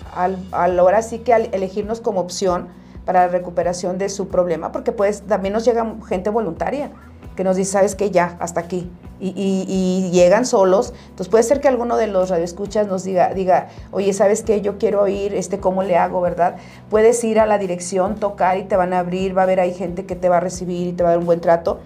al, 0.53 0.79
ahora 0.79 1.03
sí 1.03 1.19
que 1.19 1.35
al 1.35 1.49
elegirnos 1.53 2.01
como 2.01 2.21
opción 2.21 2.69
para 3.05 3.27
la 3.27 3.29
recuperación 3.29 3.99
de 3.99 4.09
su 4.09 4.29
problema, 4.29 4.73
porque 4.73 4.93
pues 4.93 5.23
también 5.23 5.53
nos 5.55 5.65
llega 5.65 5.95
gente 6.09 6.31
voluntaria 6.31 6.91
que 7.37 7.45
nos 7.45 7.57
dice, 7.57 7.73
sabes 7.73 7.95
que 7.95 8.11
ya, 8.11 8.37
hasta 8.41 8.61
aquí. 8.61 8.91
Y, 9.21 10.11
llegan 10.11 10.45
solos. 10.45 10.93
Entonces 11.05 11.29
puede 11.29 11.45
ser 11.45 11.61
que 11.61 11.69
alguno 11.69 11.97
de 11.97 12.07
los 12.07 12.31
radioescuchas 12.31 12.87
nos 12.87 13.05
diga, 13.05 13.33
diga, 13.35 13.69
oye, 13.93 14.13
¿sabes 14.13 14.43
qué? 14.43 14.61
Yo 14.61 14.79
quiero 14.79 15.07
ir, 15.07 15.35
este, 15.35 15.61
¿cómo 15.61 15.83
le 15.83 15.97
hago, 15.97 16.21
verdad? 16.21 16.57
Puedes 16.91 17.23
ir 17.25 17.39
a 17.39 17.47
la 17.47 17.59
dirección, 17.59 18.17
tocar 18.17 18.59
y 18.59 18.65
te 18.65 18.77
van 18.77 18.93
a 18.93 18.99
abrir, 18.99 19.37
va 19.37 19.43
a 19.43 19.45
haber 19.45 19.61
ahí 19.61 19.75
gente 19.75 20.07
que 20.07 20.17
te 20.17 20.29
va 20.29 20.39
a 20.39 20.41
recibir 20.41 20.89
y 20.89 20.93
te 20.93 21.03
va 21.03 21.11
a 21.11 21.13
dar 21.13 21.19
un 21.19 21.27
buen 21.27 21.41
trato. 21.41 21.81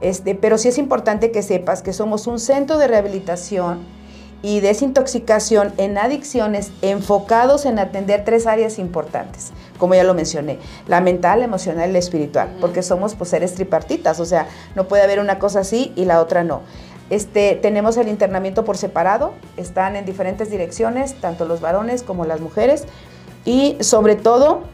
Este, 0.00 0.34
pero 0.34 0.58
sí 0.58 0.68
es 0.68 0.78
importante 0.78 1.30
que 1.30 1.42
sepas 1.42 1.82
que 1.82 1.92
somos 1.92 2.26
un 2.26 2.38
centro 2.38 2.78
de 2.78 2.88
rehabilitación 2.88 3.80
y 4.44 4.60
desintoxicación 4.60 5.72
en 5.78 5.96
adicciones 5.96 6.70
enfocados 6.82 7.64
en 7.64 7.78
atender 7.78 8.24
tres 8.26 8.46
áreas 8.46 8.78
importantes, 8.78 9.52
como 9.78 9.94
ya 9.94 10.04
lo 10.04 10.12
mencioné, 10.12 10.58
la 10.86 11.00
mental, 11.00 11.38
la 11.38 11.46
emocional 11.46 11.88
y 11.88 11.92
la 11.94 11.98
espiritual, 11.98 12.54
porque 12.60 12.82
somos 12.82 13.14
pues, 13.14 13.30
seres 13.30 13.54
tripartitas, 13.54 14.20
o 14.20 14.26
sea, 14.26 14.46
no 14.74 14.86
puede 14.86 15.02
haber 15.02 15.18
una 15.18 15.38
cosa 15.38 15.60
así 15.60 15.94
y 15.96 16.04
la 16.04 16.20
otra 16.20 16.44
no. 16.44 16.60
Este, 17.08 17.58
tenemos 17.62 17.96
el 17.96 18.08
internamiento 18.08 18.66
por 18.66 18.76
separado, 18.76 19.32
están 19.56 19.96
en 19.96 20.04
diferentes 20.04 20.50
direcciones, 20.50 21.14
tanto 21.22 21.46
los 21.46 21.62
varones 21.62 22.02
como 22.02 22.26
las 22.26 22.40
mujeres, 22.40 22.84
y 23.46 23.78
sobre 23.80 24.14
todo 24.14 24.64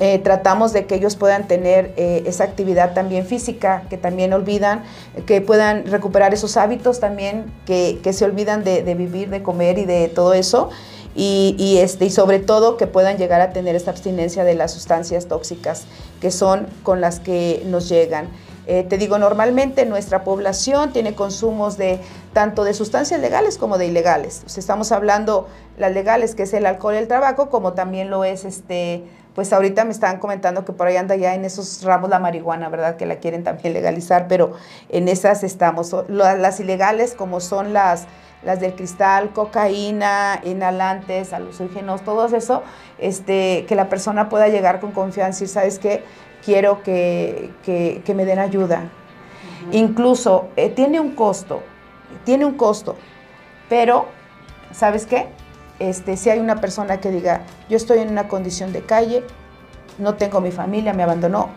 eh, 0.00 0.18
tratamos 0.18 0.72
de 0.72 0.86
que 0.86 0.96
ellos 0.96 1.14
puedan 1.14 1.46
tener 1.46 1.94
eh, 1.96 2.24
esa 2.26 2.44
actividad 2.44 2.94
también 2.94 3.26
física, 3.26 3.84
que 3.88 3.96
también 3.96 4.32
olvidan, 4.32 4.82
que 5.24 5.40
puedan 5.40 5.86
recuperar 5.86 6.34
esos 6.34 6.56
hábitos 6.56 6.98
también, 6.98 7.44
que, 7.64 8.00
se 8.12 8.24
olvidan 8.24 8.64
de, 8.64 8.82
vivir, 8.94 9.30
de 9.30 9.42
comer 9.42 9.78
y 9.78 9.84
de 9.84 10.08
todo 10.08 10.34
eso. 10.34 10.70
Y, 11.16 11.76
este, 11.78 12.06
y 12.06 12.10
sobre 12.10 12.40
todo 12.40 12.76
que 12.76 12.88
puedan 12.88 13.18
llegar 13.18 13.40
a 13.40 13.50
tener 13.50 13.76
esta 13.76 13.92
abstinencia 13.92 14.42
de 14.42 14.56
las 14.56 14.72
sustancias 14.72 15.26
tóxicas 15.26 15.84
que 16.20 16.32
son 16.32 16.66
con 16.82 17.00
las 17.00 17.20
que 17.20 17.62
nos 17.66 17.88
llegan. 17.88 18.28
Eh, 18.66 18.82
te 18.82 18.98
digo, 18.98 19.18
normalmente 19.18 19.86
nuestra 19.86 20.24
población 20.24 20.92
tiene 20.92 21.14
consumos 21.14 21.76
de 21.76 22.00
tanto 22.32 22.64
de 22.64 22.74
sustancias 22.74 23.20
legales 23.20 23.58
como 23.58 23.78
de 23.78 23.86
ilegales. 23.86 24.42
estamos 24.56 24.90
hablando 24.90 25.46
las 25.76 25.92
legales, 25.92 26.34
que 26.34 26.44
es 26.44 26.54
el 26.54 26.66
alcohol 26.66 26.94
y 26.94 26.98
el 26.98 27.06
tabaco, 27.06 27.50
como 27.50 27.74
también 27.74 28.10
lo 28.10 28.24
es 28.24 28.44
este 28.44 29.04
pues 29.34 29.52
ahorita 29.52 29.84
me 29.84 29.90
estaban 29.90 30.18
comentando 30.18 30.64
que 30.64 30.72
por 30.72 30.86
ahí 30.86 30.96
anda 30.96 31.16
ya 31.16 31.34
en 31.34 31.44
esos 31.44 31.82
ramos 31.82 32.08
la 32.08 32.20
marihuana, 32.20 32.68
¿verdad? 32.68 32.96
Que 32.96 33.04
la 33.04 33.16
quieren 33.16 33.42
también 33.42 33.74
legalizar, 33.74 34.28
pero 34.28 34.52
en 34.88 35.08
esas 35.08 35.42
estamos. 35.42 35.94
Las 36.08 36.60
ilegales 36.60 37.14
como 37.14 37.40
son 37.40 37.72
las, 37.72 38.06
las 38.44 38.60
del 38.60 38.74
cristal, 38.74 39.32
cocaína, 39.32 40.40
inhalantes, 40.44 41.32
alucígenos, 41.32 42.02
todo 42.02 42.26
eso, 42.34 42.62
este, 42.98 43.64
que 43.66 43.74
la 43.74 43.88
persona 43.88 44.28
pueda 44.28 44.48
llegar 44.48 44.78
con 44.78 44.92
confianza 44.92 45.42
y 45.42 45.48
sabes 45.48 45.80
qué, 45.80 46.04
quiero 46.44 46.82
que, 46.82 47.50
me 48.14 48.24
den 48.24 48.38
ayuda. 48.38 48.90
Incluso 49.72 50.48
eh, 50.56 50.68
tiene 50.68 51.00
un 51.00 51.14
costo, 51.14 51.62
tiene 52.24 52.44
un 52.44 52.54
costo, 52.54 52.96
pero 53.68 54.06
¿sabes 54.72 55.06
qué? 55.06 55.26
Este, 55.78 56.16
si 56.16 56.30
hay 56.30 56.38
una 56.38 56.60
persona 56.60 57.00
que 57.00 57.10
diga, 57.10 57.42
yo 57.68 57.76
estoy 57.76 57.98
en 57.98 58.10
una 58.10 58.28
condición 58.28 58.72
de 58.72 58.82
calle, 58.82 59.24
no 59.98 60.14
tengo 60.14 60.40
mi 60.40 60.50
familia, 60.50 60.92
me 60.92 61.02
abandonó, 61.02 61.50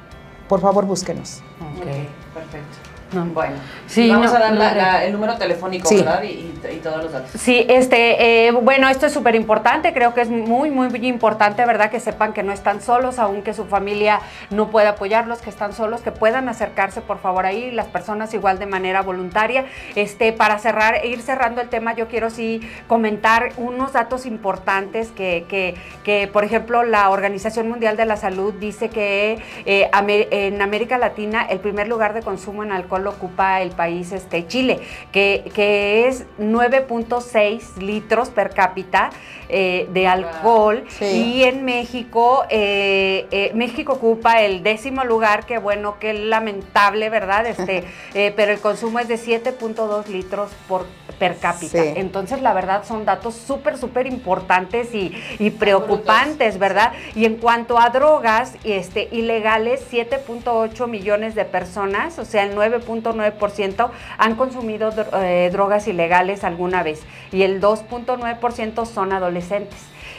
por 0.48 0.62
favor 0.62 0.86
búsquenos. 0.86 1.42
Ok, 1.78 1.86
perfecto. 2.34 2.87
Bueno, 3.12 3.56
sí, 3.88 4.10
vamos 4.10 4.34
a 4.34 4.40
dar 4.40 5.04
el 5.04 5.14
número 5.14 5.36
telefónico, 5.38 5.90
¿verdad? 5.90 6.24
Y, 6.24 6.54
todos 6.84 7.04
los 7.04 7.12
datos. 7.12 7.32
Sí, 7.40 7.66
este, 7.70 8.48
eh, 8.48 8.52
bueno, 8.52 8.90
esto 8.90 9.06
es 9.06 9.14
súper 9.14 9.36
importante, 9.36 9.94
creo 9.94 10.14
que 10.14 10.22
es 10.22 10.30
muy, 10.30 10.70
muy 10.70 10.88
importante, 11.08 11.66
¿verdad? 11.66 11.90
Que 11.90 12.00
sepan 12.00 12.34
que 12.34 12.44
no 12.44 12.52
están 12.52 12.82
solos, 12.82 13.20
aunque 13.20 13.54
su 13.54 13.66
familia 13.66 14.20
no 14.50 14.70
pueda 14.70 14.90
apoyarlos, 14.90 15.40
que 15.40 15.50
están 15.50 15.74
solos, 15.74 16.02
que 16.02 16.12
puedan 16.12 16.50
acercarse, 16.50 17.02
por 17.02 17.20
favor, 17.20 17.46
ahí, 17.46 17.72
las 17.72 17.88
personas 17.88 18.34
igual 18.34 18.60
de 18.60 18.66
manera 18.66 19.02
voluntaria. 19.02 19.66
Este, 19.96 20.34
para 20.34 20.60
cerrar, 20.60 20.96
e 20.96 21.08
ir 21.08 21.22
cerrando 21.22 21.62
el 21.62 21.70
tema, 21.70 21.96
yo 21.96 22.08
quiero 22.08 22.30
sí 22.30 22.62
comentar 22.88 23.52
unos 23.58 23.94
datos 23.94 24.26
importantes 24.26 25.10
que, 25.10 25.46
que, 25.48 25.76
que 26.04 26.28
por 26.28 26.44
ejemplo, 26.44 26.84
la 26.84 27.10
Organización 27.10 27.70
Mundial 27.70 27.96
de 27.98 28.06
la 28.06 28.18
Salud 28.18 28.54
dice 28.54 28.90
que 28.90 29.40
eh, 29.66 29.90
en 30.32 30.62
América 30.62 30.98
Latina 30.98 31.46
el 31.50 31.60
primer 31.60 31.88
lugar 31.88 32.14
de 32.14 32.22
consumo 32.22 32.64
en 32.64 32.72
alcohol 32.72 32.97
lo 32.98 33.12
ocupa 33.12 33.62
el 33.62 33.72
país 33.72 34.12
este, 34.12 34.48
Chile, 34.48 34.80
que, 35.12 35.50
que 35.54 36.08
es 36.08 36.26
9.6 36.40 37.78
litros 37.78 38.30
per 38.30 38.54
cápita 38.54 39.10
eh, 39.50 39.88
de 39.94 40.08
alcohol. 40.08 40.84
Y 41.00 41.44
en 41.44 41.64
México, 41.64 42.44
eh, 42.50 43.28
eh, 43.32 43.52
México 43.54 43.94
ocupa 43.94 44.42
el 44.42 44.62
décimo 44.62 45.06
lugar, 45.06 45.46
que 45.46 45.58
bueno, 45.58 46.00
que 46.00 46.14
lamentable, 46.14 47.10
¿verdad? 47.10 47.46
Este, 47.46 47.86
pero 48.36 48.52
el 48.52 48.60
consumo 48.60 49.00
es 49.00 49.08
de 49.08 49.16
7.2 49.16 50.08
litros 50.08 50.52
por 50.68 50.86
per 51.18 51.38
cápita. 51.38 51.84
Entonces, 51.84 52.44
la 52.44 52.54
verdad, 52.54 52.84
son 52.86 53.04
datos 53.04 53.34
súper, 53.34 53.78
súper 53.78 54.06
importantes 54.06 54.94
y, 54.94 55.14
y 55.40 55.50
preocupantes, 55.50 56.60
¿verdad? 56.60 56.92
Y 57.16 57.26
en 57.26 57.38
cuanto 57.38 57.80
a 57.80 57.90
drogas 57.90 58.54
este, 58.64 59.08
ilegales, 59.12 59.84
7.8 59.92 60.88
millones 60.88 61.34
de 61.34 61.46
personas, 61.46 62.20
o 62.20 62.26
sea, 62.26 62.44
el 62.44 62.56
9.9% 62.56 63.90
han 64.20 64.36
consumido 64.36 64.92
drogas 64.92 65.88
ilegales 65.88 66.44
alguna 66.44 66.84
vez 66.84 67.02
y 67.32 67.42
el 67.42 67.62
2.9% 67.62 68.86
son 68.86 69.12
adolescentes. 69.12 69.37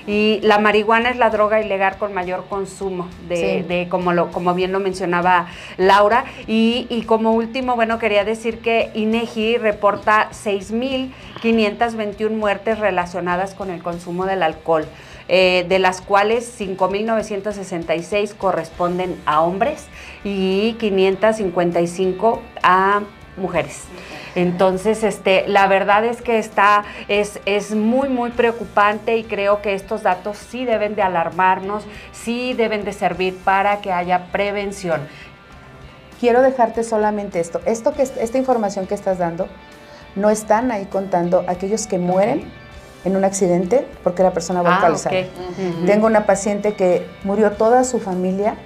Y 0.06 0.40
la 0.42 0.58
marihuana 0.58 1.10
es 1.10 1.18
la 1.18 1.28
droga 1.28 1.60
ilegal 1.60 1.98
con 1.98 2.14
mayor 2.14 2.46
consumo, 2.48 3.08
de, 3.28 3.86
como, 3.90 4.14
lo, 4.14 4.30
como 4.30 4.54
bien 4.54 4.72
lo 4.72 4.80
mencionaba 4.80 5.48
Laura. 5.76 6.24
Y, 6.46 7.04
como 7.06 7.32
último, 7.32 7.76
bueno, 7.76 7.98
quería 7.98 8.24
decir 8.24 8.60
que 8.60 8.90
INEGI 8.94 9.58
reporta 9.58 10.30
6.521 10.30 12.30
muertes 12.30 12.78
relacionadas 12.78 13.54
con 13.54 13.68
el 13.70 13.82
consumo 13.82 14.24
del 14.24 14.42
alcohol. 14.42 14.86
Eh, 15.30 15.66
de 15.68 15.78
las 15.78 16.00
cuales 16.00 16.58
5.966 16.58 18.34
corresponden 18.34 19.20
a 19.26 19.42
hombres 19.42 19.86
y 20.24 20.72
555 20.78 22.40
a 22.62 23.02
mujeres. 23.38 23.84
Entonces, 24.34 25.02
este, 25.02 25.48
la 25.48 25.66
verdad 25.66 26.04
es 26.04 26.22
que 26.22 26.38
está, 26.38 26.84
es, 27.08 27.40
es 27.44 27.74
muy, 27.74 28.08
muy 28.08 28.30
preocupante 28.30 29.16
y 29.16 29.24
creo 29.24 29.62
que 29.62 29.74
estos 29.74 30.02
datos 30.02 30.36
sí 30.36 30.64
deben 30.64 30.94
de 30.94 31.02
alarmarnos, 31.02 31.84
sí 32.12 32.54
deben 32.54 32.84
de 32.84 32.92
servir 32.92 33.36
para 33.38 33.80
que 33.80 33.92
haya 33.92 34.26
prevención. 34.26 35.00
Quiero 36.20 36.42
dejarte 36.42 36.84
solamente 36.84 37.40
esto. 37.40 37.60
esto 37.64 37.92
que, 37.94 38.02
esta 38.02 38.38
información 38.38 38.86
que 38.86 38.94
estás 38.94 39.18
dando, 39.18 39.48
no 40.14 40.30
están 40.30 40.70
ahí 40.72 40.86
contando 40.86 41.44
aquellos 41.46 41.86
que 41.86 41.98
mueren 41.98 42.50
en 43.04 43.16
un 43.16 43.24
accidente 43.24 43.86
porque 44.02 44.22
la 44.22 44.32
persona 44.32 44.62
va 44.62 44.76
a 44.76 44.80
Tengo 45.86 46.06
una 46.06 46.26
paciente 46.26 46.74
que 46.74 47.06
murió 47.24 47.52
toda 47.52 47.84
su 47.84 48.00
familia 48.00 48.56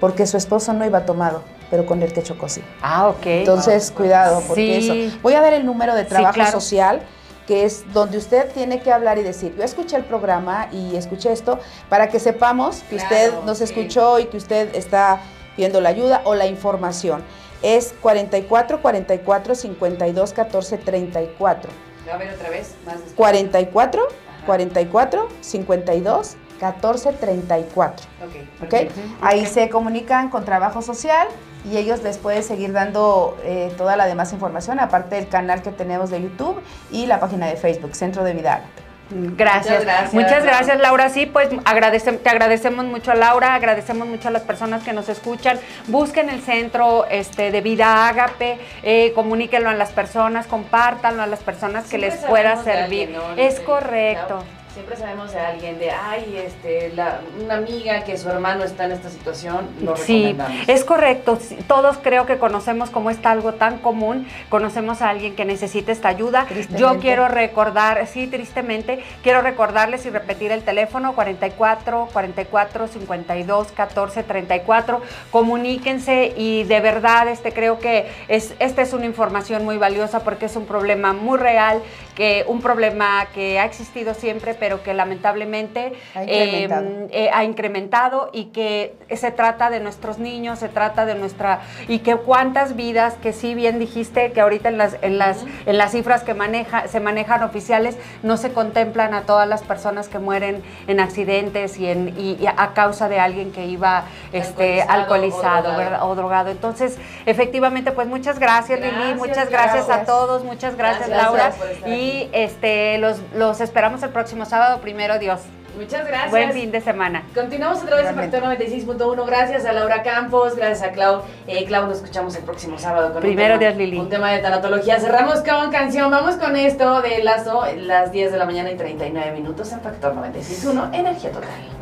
porque 0.00 0.26
su 0.26 0.36
esposo 0.36 0.72
no 0.72 0.84
iba 0.86 1.04
tomado 1.04 1.42
pero 1.70 1.86
con 1.86 2.02
el 2.02 2.12
que 2.12 2.22
chocó 2.22 2.48
sí. 2.48 2.62
Ah, 2.82 3.08
ok. 3.08 3.26
Entonces, 3.26 3.90
cuidado, 3.90 4.42
porque 4.46 4.78
eso. 4.78 5.18
Voy 5.22 5.34
a 5.34 5.40
dar 5.40 5.52
el 5.52 5.66
número 5.66 5.94
de 5.94 6.04
trabajo 6.04 6.44
social 6.50 7.02
que 7.46 7.64
es 7.64 7.84
donde 7.92 8.18
usted 8.18 8.50
tiene 8.52 8.80
que 8.80 8.92
hablar 8.92 9.18
y 9.18 9.22
decir, 9.22 9.54
yo 9.56 9.62
escuché 9.62 9.96
el 9.96 10.04
programa 10.04 10.68
y 10.72 10.96
escuché 10.96 11.32
esto, 11.32 11.60
para 11.88 12.08
que 12.08 12.18
sepamos 12.18 12.82
que 12.90 12.96
usted 12.96 13.32
nos 13.44 13.60
escuchó 13.60 14.18
y 14.18 14.26
que 14.26 14.36
usted 14.36 14.74
está 14.74 15.20
pidiendo 15.54 15.80
la 15.80 15.90
ayuda 15.90 16.22
o 16.24 16.34
la 16.34 16.46
información. 16.46 17.22
Es 17.62 17.94
44 18.00 18.82
44 18.82 19.54
52 19.54 20.32
14 20.32 20.78
34. 20.78 21.70
A 22.12 22.16
ver 22.16 22.34
otra 22.34 22.50
vez, 22.50 22.74
más 22.84 22.96
44 23.14 24.08
44 24.44 25.28
52 25.40 26.36
1434. 26.60 28.06
Ok. 28.24 28.64
okay? 28.66 28.88
Ahí 29.20 29.46
se 29.46 29.68
comunican 29.68 30.28
con 30.28 30.44
trabajo 30.44 30.82
social 30.82 31.28
y 31.70 31.76
ellos 31.76 32.02
les 32.02 32.18
pueden 32.18 32.42
seguir 32.42 32.72
dando 32.72 33.36
eh, 33.42 33.72
toda 33.76 33.96
la 33.96 34.06
demás 34.06 34.32
información, 34.32 34.80
aparte 34.80 35.16
del 35.16 35.28
canal 35.28 35.62
que 35.62 35.72
tenemos 35.72 36.10
de 36.10 36.22
YouTube 36.22 36.60
y 36.90 37.06
la 37.06 37.20
página 37.20 37.46
de 37.46 37.56
Facebook, 37.56 37.94
Centro 37.94 38.24
de 38.24 38.34
Vida 38.34 38.62
Gracias. 39.10 40.12
Muchas 40.12 40.44
gracias. 40.44 40.78
Laura. 40.80 41.08
Sí, 41.10 41.26
pues 41.26 41.48
te 41.48 42.28
agradecemos 42.28 42.84
mucho 42.86 43.12
a 43.12 43.14
Laura, 43.14 43.54
agradecemos 43.54 44.08
mucho 44.08 44.28
a 44.28 44.30
las 44.30 44.42
personas 44.42 44.82
que 44.82 44.92
nos 44.92 45.08
escuchan. 45.08 45.58
Busquen 45.86 46.28
el 46.28 46.42
centro 46.42 47.06
este, 47.08 47.52
de 47.52 47.60
vida 47.60 48.08
Ágape, 48.08 48.58
eh, 48.82 49.12
comuníquenlo 49.14 49.70
a 49.70 49.74
las 49.74 49.92
personas, 49.92 50.46
compártanlo 50.46 51.22
a 51.22 51.26
las 51.26 51.40
personas 51.40 51.88
que 51.88 51.98
les 51.98 52.16
pueda 52.16 52.62
servir. 52.62 53.16
Es 53.36 53.60
correcto 53.60 54.42
siempre 54.76 54.96
sabemos 54.98 55.32
de 55.32 55.40
alguien, 55.40 55.78
de, 55.78 55.90
ay, 55.90 56.36
este, 56.36 56.92
la, 56.94 57.20
una 57.42 57.54
amiga 57.54 58.04
que 58.04 58.18
su 58.18 58.28
hermano 58.28 58.62
está 58.62 58.84
en 58.84 58.92
esta 58.92 59.08
situación, 59.08 59.66
lo 59.80 59.96
sí, 59.96 60.36
es 60.66 60.84
correcto. 60.84 61.38
Todos 61.66 61.96
creo 62.02 62.26
que 62.26 62.36
conocemos 62.36 62.90
cómo 62.90 63.08
está 63.08 63.30
algo 63.30 63.54
tan 63.54 63.78
común, 63.78 64.28
conocemos 64.50 65.00
a 65.00 65.08
alguien 65.08 65.34
que 65.34 65.46
necesita 65.46 65.92
esta 65.92 66.08
ayuda. 66.08 66.46
Yo 66.76 66.98
quiero 66.98 67.26
recordar, 67.26 68.06
sí, 68.06 68.26
tristemente, 68.26 69.02
quiero 69.22 69.40
recordarles 69.40 70.04
y 70.04 70.10
repetir 70.10 70.52
el 70.52 70.62
teléfono 70.62 71.14
44 71.14 72.10
44 72.12 72.88
52 72.88 73.72
14 73.72 74.22
34. 74.24 75.00
Comuníquense 75.30 76.34
y 76.36 76.64
de 76.64 76.80
verdad, 76.80 77.28
este 77.28 77.52
creo 77.52 77.78
que 77.78 78.10
es, 78.28 78.52
esta 78.58 78.82
es 78.82 78.92
una 78.92 79.06
información 79.06 79.64
muy 79.64 79.78
valiosa 79.78 80.20
porque 80.20 80.44
es 80.44 80.56
un 80.56 80.66
problema 80.66 81.14
muy 81.14 81.38
real 81.38 81.80
que 82.14 82.44
un 82.48 82.60
problema 82.60 83.26
que 83.34 83.58
ha 83.58 83.64
existido 83.66 84.14
siempre, 84.14 84.54
pero 84.54 84.65
que 84.82 84.94
lamentablemente 84.94 85.92
ha 86.14 86.22
incrementado. 86.22 86.86
Em, 86.86 87.08
eh, 87.10 87.30
ha 87.32 87.44
incrementado 87.44 88.30
y 88.32 88.46
que 88.46 88.94
se 89.14 89.30
trata 89.30 89.70
de 89.70 89.80
nuestros 89.80 90.18
niños, 90.18 90.58
se 90.58 90.68
trata 90.68 91.06
de 91.06 91.14
nuestra 91.14 91.60
y 91.88 92.00
que 92.00 92.16
cuántas 92.16 92.76
vidas 92.76 93.14
que 93.22 93.32
sí 93.32 93.54
bien 93.54 93.78
dijiste 93.78 94.32
que 94.32 94.40
ahorita 94.40 94.68
en 94.68 94.78
las 94.78 94.96
en 95.02 95.18
las 95.18 95.44
en 95.66 95.78
las 95.78 95.92
cifras 95.92 96.22
que 96.22 96.34
maneja 96.34 96.88
se 96.88 97.00
manejan 97.00 97.42
oficiales 97.42 97.96
no 98.22 98.36
se 98.36 98.52
contemplan 98.52 99.14
a 99.14 99.22
todas 99.22 99.48
las 99.48 99.62
personas 99.62 100.08
que 100.08 100.18
mueren 100.18 100.62
en 100.86 101.00
accidentes 101.00 101.78
y 101.78 101.88
en 101.88 102.14
y, 102.18 102.46
a 102.46 102.74
causa 102.74 103.08
de 103.08 103.18
alguien 103.18 103.52
que 103.52 103.66
iba 103.66 104.04
este 104.32 104.82
alcoholizado, 104.82 105.70
o 105.70 105.76
drogado. 105.76 106.06
o 106.06 106.14
drogado. 106.14 106.50
Entonces, 106.50 106.98
efectivamente, 107.26 107.92
pues 107.92 108.08
muchas 108.08 108.38
gracias, 108.38 108.80
Lili, 108.80 109.14
muchas 109.14 109.50
gracias, 109.50 109.88
a 109.90 110.04
todos, 110.04 110.44
muchas 110.44 110.76
gracias, 110.76 111.08
Laura 111.08 111.52
y 111.86 112.28
este 112.32 112.98
los 112.98 113.18
los 113.34 113.60
esperamos 113.60 114.02
el 114.02 114.10
próximo 114.10 114.44
sábado, 114.56 114.80
primero 114.80 115.18
Dios. 115.18 115.40
Muchas 115.76 116.06
gracias. 116.06 116.30
Buen 116.30 116.52
fin 116.52 116.72
de 116.72 116.80
semana. 116.80 117.22
Continuamos 117.34 117.82
otra 117.82 117.96
vez 117.96 118.06
en 118.06 118.14
Factor 118.14 118.42
96.1. 118.44 119.26
Gracias 119.26 119.66
a 119.66 119.72
Laura 119.74 120.02
Campos, 120.02 120.56
gracias 120.56 120.82
a 120.82 120.92
Clau. 120.92 121.20
Eh, 121.46 121.66
Clau, 121.66 121.86
nos 121.86 121.98
escuchamos 121.98 122.34
el 122.36 122.44
próximo 122.44 122.78
sábado 122.78 123.12
con 123.12 123.20
Primero 123.20 123.54
un, 123.54 123.60
tema, 123.60 123.72
Dios, 123.72 123.78
Lili. 123.78 123.98
un 123.98 124.08
tema 124.08 124.32
de 124.32 124.38
tanatología. 124.38 124.98
Cerramos 124.98 125.40
con 125.40 125.70
canción. 125.70 126.10
Vamos 126.10 126.36
con 126.36 126.56
esto 126.56 127.02
de 127.02 127.22
Lazo, 127.22 127.64
las 127.76 128.10
10 128.10 128.32
de 128.32 128.38
la 128.38 128.46
mañana 128.46 128.70
y 128.70 128.76
39 128.76 129.32
minutos 129.32 129.70
en 129.72 129.80
Factor 129.82 130.14
96.1. 130.14 130.94
Energía 130.94 131.30
total. 131.30 131.75